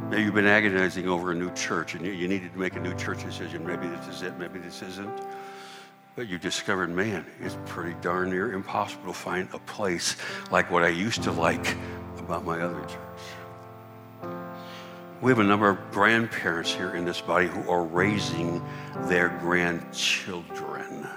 Maybe 0.10 0.24
you've 0.24 0.34
been 0.34 0.46
agonizing 0.46 1.08
over 1.08 1.32
a 1.32 1.36
new 1.36 1.52
church 1.54 1.96
and 1.96 2.06
you, 2.06 2.12
you 2.12 2.28
needed 2.28 2.54
to 2.54 2.60
make 2.60 2.76
a 2.76 2.80
new 2.80 2.94
church 2.96 3.24
decision. 3.24 3.66
Maybe 3.66 3.88
this 3.88 4.08
is 4.08 4.22
it, 4.22 4.38
maybe 4.38 4.60
this 4.60 4.82
isn't. 4.82 5.22
But 6.16 6.30
you 6.30 6.38
discovered, 6.38 6.92
man, 6.92 7.26
it's 7.42 7.58
pretty 7.66 7.96
darn 8.02 8.30
near 8.30 8.54
impossible 8.54 9.08
to 9.08 9.18
find 9.18 9.50
a 9.52 9.58
place 9.60 10.16
like 10.52 10.70
what 10.70 10.84
I 10.84 10.90
used 10.90 11.24
to 11.24 11.32
like 11.32 11.76
about 12.20 12.46
my 12.46 12.62
other 12.62 12.82
church. 12.82 14.32
We 15.22 15.32
have 15.32 15.40
a 15.40 15.44
number 15.44 15.70
of 15.70 15.92
grandparents 15.92 16.72
here 16.72 16.96
in 16.96 17.04
this 17.04 17.20
body 17.20 17.48
who 17.48 17.68
are 17.68 17.84
raising 17.84 18.64
their 19.08 19.30
grandchildren. 19.30 21.08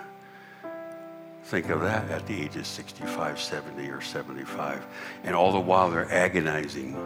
Think 1.45 1.69
of 1.69 1.83
that 1.83 2.11
at 2.11 2.27
the 2.27 2.41
age 2.41 2.57
of 2.57 2.67
65, 2.67 3.39
70, 3.39 3.89
or 3.91 4.01
75. 4.01 4.87
And 5.25 5.35
all 5.35 5.53
the 5.53 5.61
while 5.61 5.91
they're 5.91 6.11
agonizing 6.11 6.97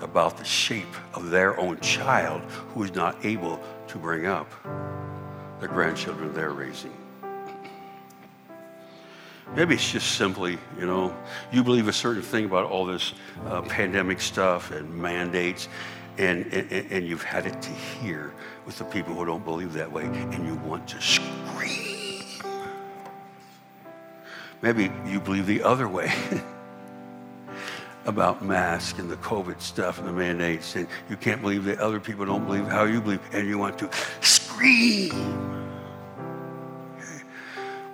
about 0.00 0.36
the 0.36 0.44
shape 0.44 0.94
of 1.14 1.30
their 1.30 1.58
own 1.58 1.80
child 1.80 2.42
who 2.74 2.82
is 2.82 2.94
not 2.94 3.24
able 3.24 3.58
to 3.88 3.96
bring 3.96 4.26
up 4.26 4.50
the 5.60 5.68
grandchildren 5.68 6.34
they're 6.34 6.50
raising. 6.50 7.05
Maybe 9.54 9.74
it's 9.74 9.90
just 9.90 10.16
simply, 10.16 10.58
you 10.78 10.86
know, 10.86 11.16
you 11.52 11.62
believe 11.62 11.88
a 11.88 11.92
certain 11.92 12.22
thing 12.22 12.46
about 12.46 12.68
all 12.68 12.84
this 12.84 13.14
uh, 13.46 13.62
pandemic 13.62 14.20
stuff 14.20 14.70
and 14.72 14.92
mandates, 14.92 15.68
and, 16.18 16.52
and, 16.52 16.92
and 16.92 17.06
you've 17.06 17.22
had 17.22 17.46
it 17.46 17.62
to 17.62 17.70
hear 17.70 18.32
with 18.64 18.78
the 18.78 18.84
people 18.84 19.14
who 19.14 19.24
don't 19.24 19.44
believe 19.44 19.72
that 19.74 19.90
way, 19.90 20.04
and 20.04 20.46
you 20.46 20.56
want 20.56 20.88
to 20.88 21.00
scream. 21.00 22.24
Maybe 24.62 24.90
you 25.06 25.20
believe 25.20 25.46
the 25.46 25.62
other 25.62 25.88
way 25.88 26.12
about 28.06 28.44
masks 28.44 28.98
and 28.98 29.10
the 29.10 29.16
COVID 29.16 29.60
stuff 29.60 29.98
and 29.98 30.08
the 30.08 30.12
mandates, 30.12 30.74
and 30.74 30.88
you 31.08 31.16
can't 31.16 31.40
believe 31.40 31.64
that 31.64 31.78
other 31.78 32.00
people 32.00 32.26
don't 32.26 32.46
believe 32.46 32.66
how 32.66 32.84
you 32.84 33.00
believe, 33.00 33.20
and 33.32 33.46
you 33.46 33.58
want 33.58 33.78
to 33.78 33.90
scream. 34.20 35.55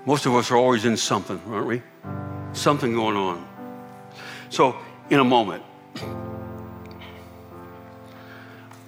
Most 0.05 0.27
of 0.27 0.35
us 0.35 0.51
are 0.51 0.57
always 0.57 0.85
in 0.85 0.97
something, 0.97 1.41
aren't 1.47 1.67
we? 1.67 1.81
Something 2.53 2.93
going 2.93 3.17
on. 3.17 3.47
So, 4.51 4.77
in 5.11 5.21
a 5.21 5.25
moment, 5.25 5.63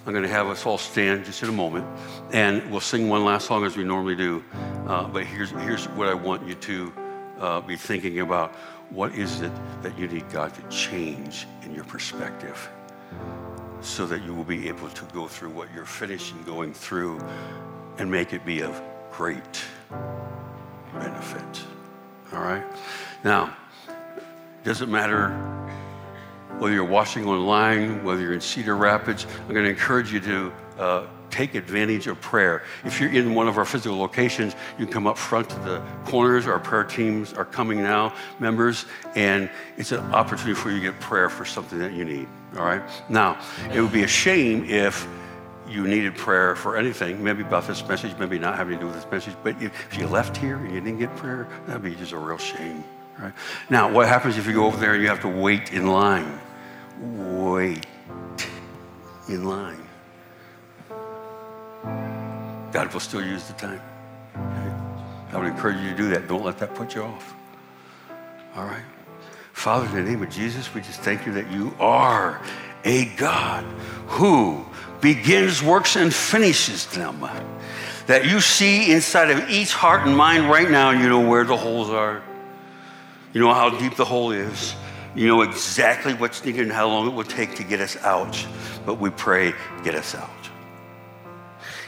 I'm 0.07 0.13
going 0.13 0.25
to 0.25 0.29
have 0.29 0.49
us 0.49 0.67
all 0.67 0.77
stand 0.77 1.25
just 1.25 1.41
in 1.45 1.49
a 1.49 1.53
moment, 1.53 1.87
and 2.33 2.69
we'll 2.69 2.81
sing 2.81 3.09
one 3.09 3.25
last 3.25 3.47
song 3.47 3.65
as 3.65 3.77
we 3.77 3.85
normally 3.85 4.17
do. 4.17 4.43
Uh, 4.89 5.07
but 5.07 5.25
here's, 5.25 5.51
here's 5.51 5.87
what 5.91 6.09
I 6.09 6.15
want 6.15 6.49
you 6.49 6.55
to 6.55 6.93
uh, 7.39 7.61
be 7.61 7.77
thinking 7.77 8.19
about. 8.19 8.53
What 8.91 9.15
is 9.15 9.41
it 9.41 9.53
that 9.83 9.97
you 9.97 10.09
need 10.09 10.29
God 10.31 10.53
to 10.55 10.63
change 10.69 11.47
in 11.63 11.75
your 11.77 11.85
perspective 11.85 12.69
so 13.81 14.05
that 14.07 14.25
you 14.25 14.35
will 14.35 14.45
be 14.45 14.67
able 14.69 14.89
to 14.89 15.05
go 15.07 15.29
through 15.29 15.51
what 15.51 15.69
you're 15.73 15.87
finishing 15.87 16.43
going 16.43 16.75
through 16.75 17.21
and 17.99 18.11
make 18.11 18.33
it 18.33 18.45
be 18.45 18.63
of 18.63 18.83
great 19.13 19.63
benefit. 20.95 21.65
All 22.33 22.41
right? 22.41 22.65
Now, 23.25 23.57
doesn't 24.65 24.91
matter 24.91 25.31
whether 26.59 26.75
you're 26.75 26.85
watching 26.85 27.27
online, 27.27 28.05
whether 28.05 28.23
you're 28.23 28.33
in 28.33 28.41
Cedar 28.41 28.77
Rapids, 28.77 29.27
I'm 29.47 29.53
going 29.53 29.65
to 29.65 29.71
encourage 29.71 30.13
you 30.13 30.21
to 30.21 30.53
uh, 30.79 31.07
take 31.31 31.57
advantage 31.57 32.07
of 32.07 32.21
prayer. 32.21 32.63
If 32.85 33.01
you're 33.01 33.13
in 33.13 33.35
one 33.35 33.49
of 33.49 33.59
our 33.59 33.65
physical 33.65 33.99
locations, 33.99 34.55
you 34.79 34.87
can 34.87 34.93
come 34.93 35.07
up 35.07 35.19
front 35.19 35.51
to 35.51 35.59
the 35.61 35.83
corners. 36.05 36.47
Our 36.47 36.61
prayer 36.61 36.85
teams 36.85 37.33
are 37.33 37.45
coming 37.45 37.83
now, 37.83 38.15
members, 38.39 38.87
and 39.17 39.51
it's 39.77 39.91
an 39.91 40.01
opportunity 40.15 40.55
for 40.55 40.71
you 40.71 40.77
to 40.77 40.93
get 40.93 41.01
prayer 41.01 41.29
for 41.29 41.45
something 41.45 41.79
that 41.81 41.93
you 41.93 42.05
need. 42.05 42.29
All 42.57 42.65
right? 42.65 42.83
Now, 43.09 43.39
it 43.73 43.81
would 43.81 43.93
be 43.93 44.05
a 44.05 44.09
shame 44.09 44.65
if 44.65 45.09
you 45.69 45.87
needed 45.87 46.15
prayer 46.17 46.55
for 46.55 46.77
anything, 46.77 47.23
maybe 47.23 47.43
about 47.43 47.67
this 47.67 47.87
message, 47.87 48.17
maybe 48.19 48.39
not 48.39 48.57
having 48.57 48.75
to 48.75 48.81
do 48.81 48.87
with 48.87 48.97
this 48.97 49.11
message, 49.11 49.35
but 49.43 49.61
if, 49.63 49.97
you 49.97 50.07
left 50.07 50.37
here 50.37 50.57
and 50.57 50.75
you 50.75 50.81
didn't 50.81 50.99
get 50.99 51.15
prayer, 51.17 51.49
that'd 51.67 51.83
be 51.83 51.95
just 51.95 52.13
a 52.13 52.19
real 52.19 52.39
shame. 52.39 52.85
Right? 53.19 53.33
Now, 53.71 53.91
what 53.91 54.09
happens 54.09 54.37
if 54.37 54.47
you 54.47 54.53
go 54.53 54.67
over 54.67 54.77
there 54.77 54.95
and 54.95 55.03
you 55.03 55.09
have 55.09 55.21
to 55.23 55.29
wait 55.29 55.73
in 55.73 55.87
line? 55.87 56.41
Wait 57.01 57.87
in 59.29 59.45
line. 59.45 59.81
God 62.73 62.93
will 62.93 63.01
still 63.01 63.25
use 63.25 63.47
the 63.47 63.55
time. 63.55 63.81
Okay? 64.37 65.33
I 65.33 65.39
would 65.39 65.47
encourage 65.47 65.79
you 65.79 65.91
to 65.91 65.97
do 65.97 66.09
that. 66.11 66.29
Don't 66.29 66.45
let 66.45 66.59
that 66.59 66.75
put 66.75 66.95
you 66.95 67.03
off. 67.03 67.35
All 68.57 68.65
right? 68.65 68.83
Father, 69.53 69.87
in 69.87 70.05
the 70.05 70.11
name 70.11 70.23
of 70.23 70.31
Jesus, 70.31 70.75
we 70.75 70.81
just 70.81 71.01
thank 71.01 71.25
you 71.27 71.33
that 71.33 71.51
you 71.51 71.75
are 71.79 72.41
a 72.85 73.07
God 73.17 73.65
who 74.09 74.67
begins 75.05 75.63
works 75.63 75.97
and 75.97 76.13
finishes 76.13 76.87
them. 76.87 77.21
That 78.07 78.25
you 78.25 78.41
see 78.41 78.91
inside 78.91 79.31
of 79.31 79.51
each 79.51 79.75
heart 79.75 80.07
and 80.07 80.17
mind 80.17 80.49
right 80.49 80.71
now, 80.71 80.93
you 80.93 81.09
know 81.11 81.21
where 81.21 81.45
the 81.45 81.59
holes 81.59 81.91
are. 81.91 82.23
You 83.35 83.41
know 83.41 83.53
how 83.53 83.79
deep 83.79 83.97
the 83.97 84.05
hole 84.07 84.33
is. 84.33 84.75
You 85.15 85.29
know 85.29 85.43
exactly 85.43 86.15
what's 86.15 86.43
needed 86.43 86.63
and 86.63 86.73
how 86.73 86.89
long 86.89 87.07
it 87.07 87.13
will 87.13 87.23
take 87.23 87.55
to 87.57 87.65
get 87.65 87.81
us 87.81 87.97
out. 87.99 88.47
But 88.87 88.95
we 88.95 89.11
pray, 89.11 89.53
get 89.85 89.95
us 89.95 90.15
out. 90.15 90.31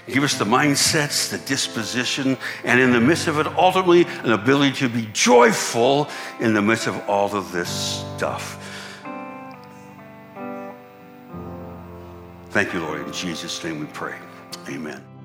Give 0.07 0.23
us 0.23 0.35
the 0.35 0.45
mindsets, 0.45 1.31
the 1.31 1.39
disposition, 1.39 2.37
and 2.65 2.79
in 2.79 2.93
the 2.93 3.01
midst 3.01 3.29
of 3.29 3.39
it, 3.39 3.47
ultimately, 3.47 4.05
an 4.25 4.33
ability 4.33 4.77
to 4.77 4.89
be 4.91 5.09
joyful 5.15 6.09
in 6.39 6.53
the 6.53 6.63
midst 6.63 6.87
of 6.87 6.97
all 7.09 7.35
of 7.35 7.51
this 7.51 7.71
stuff. 8.15 8.63
Thank 12.57 12.73
you, 12.73 12.81
Lord. 12.81 13.07
In 13.07 13.13
Jesus' 13.13 13.63
name 13.63 13.81
we 13.81 13.85
pray. 13.89 14.19
Amen. 14.67 15.16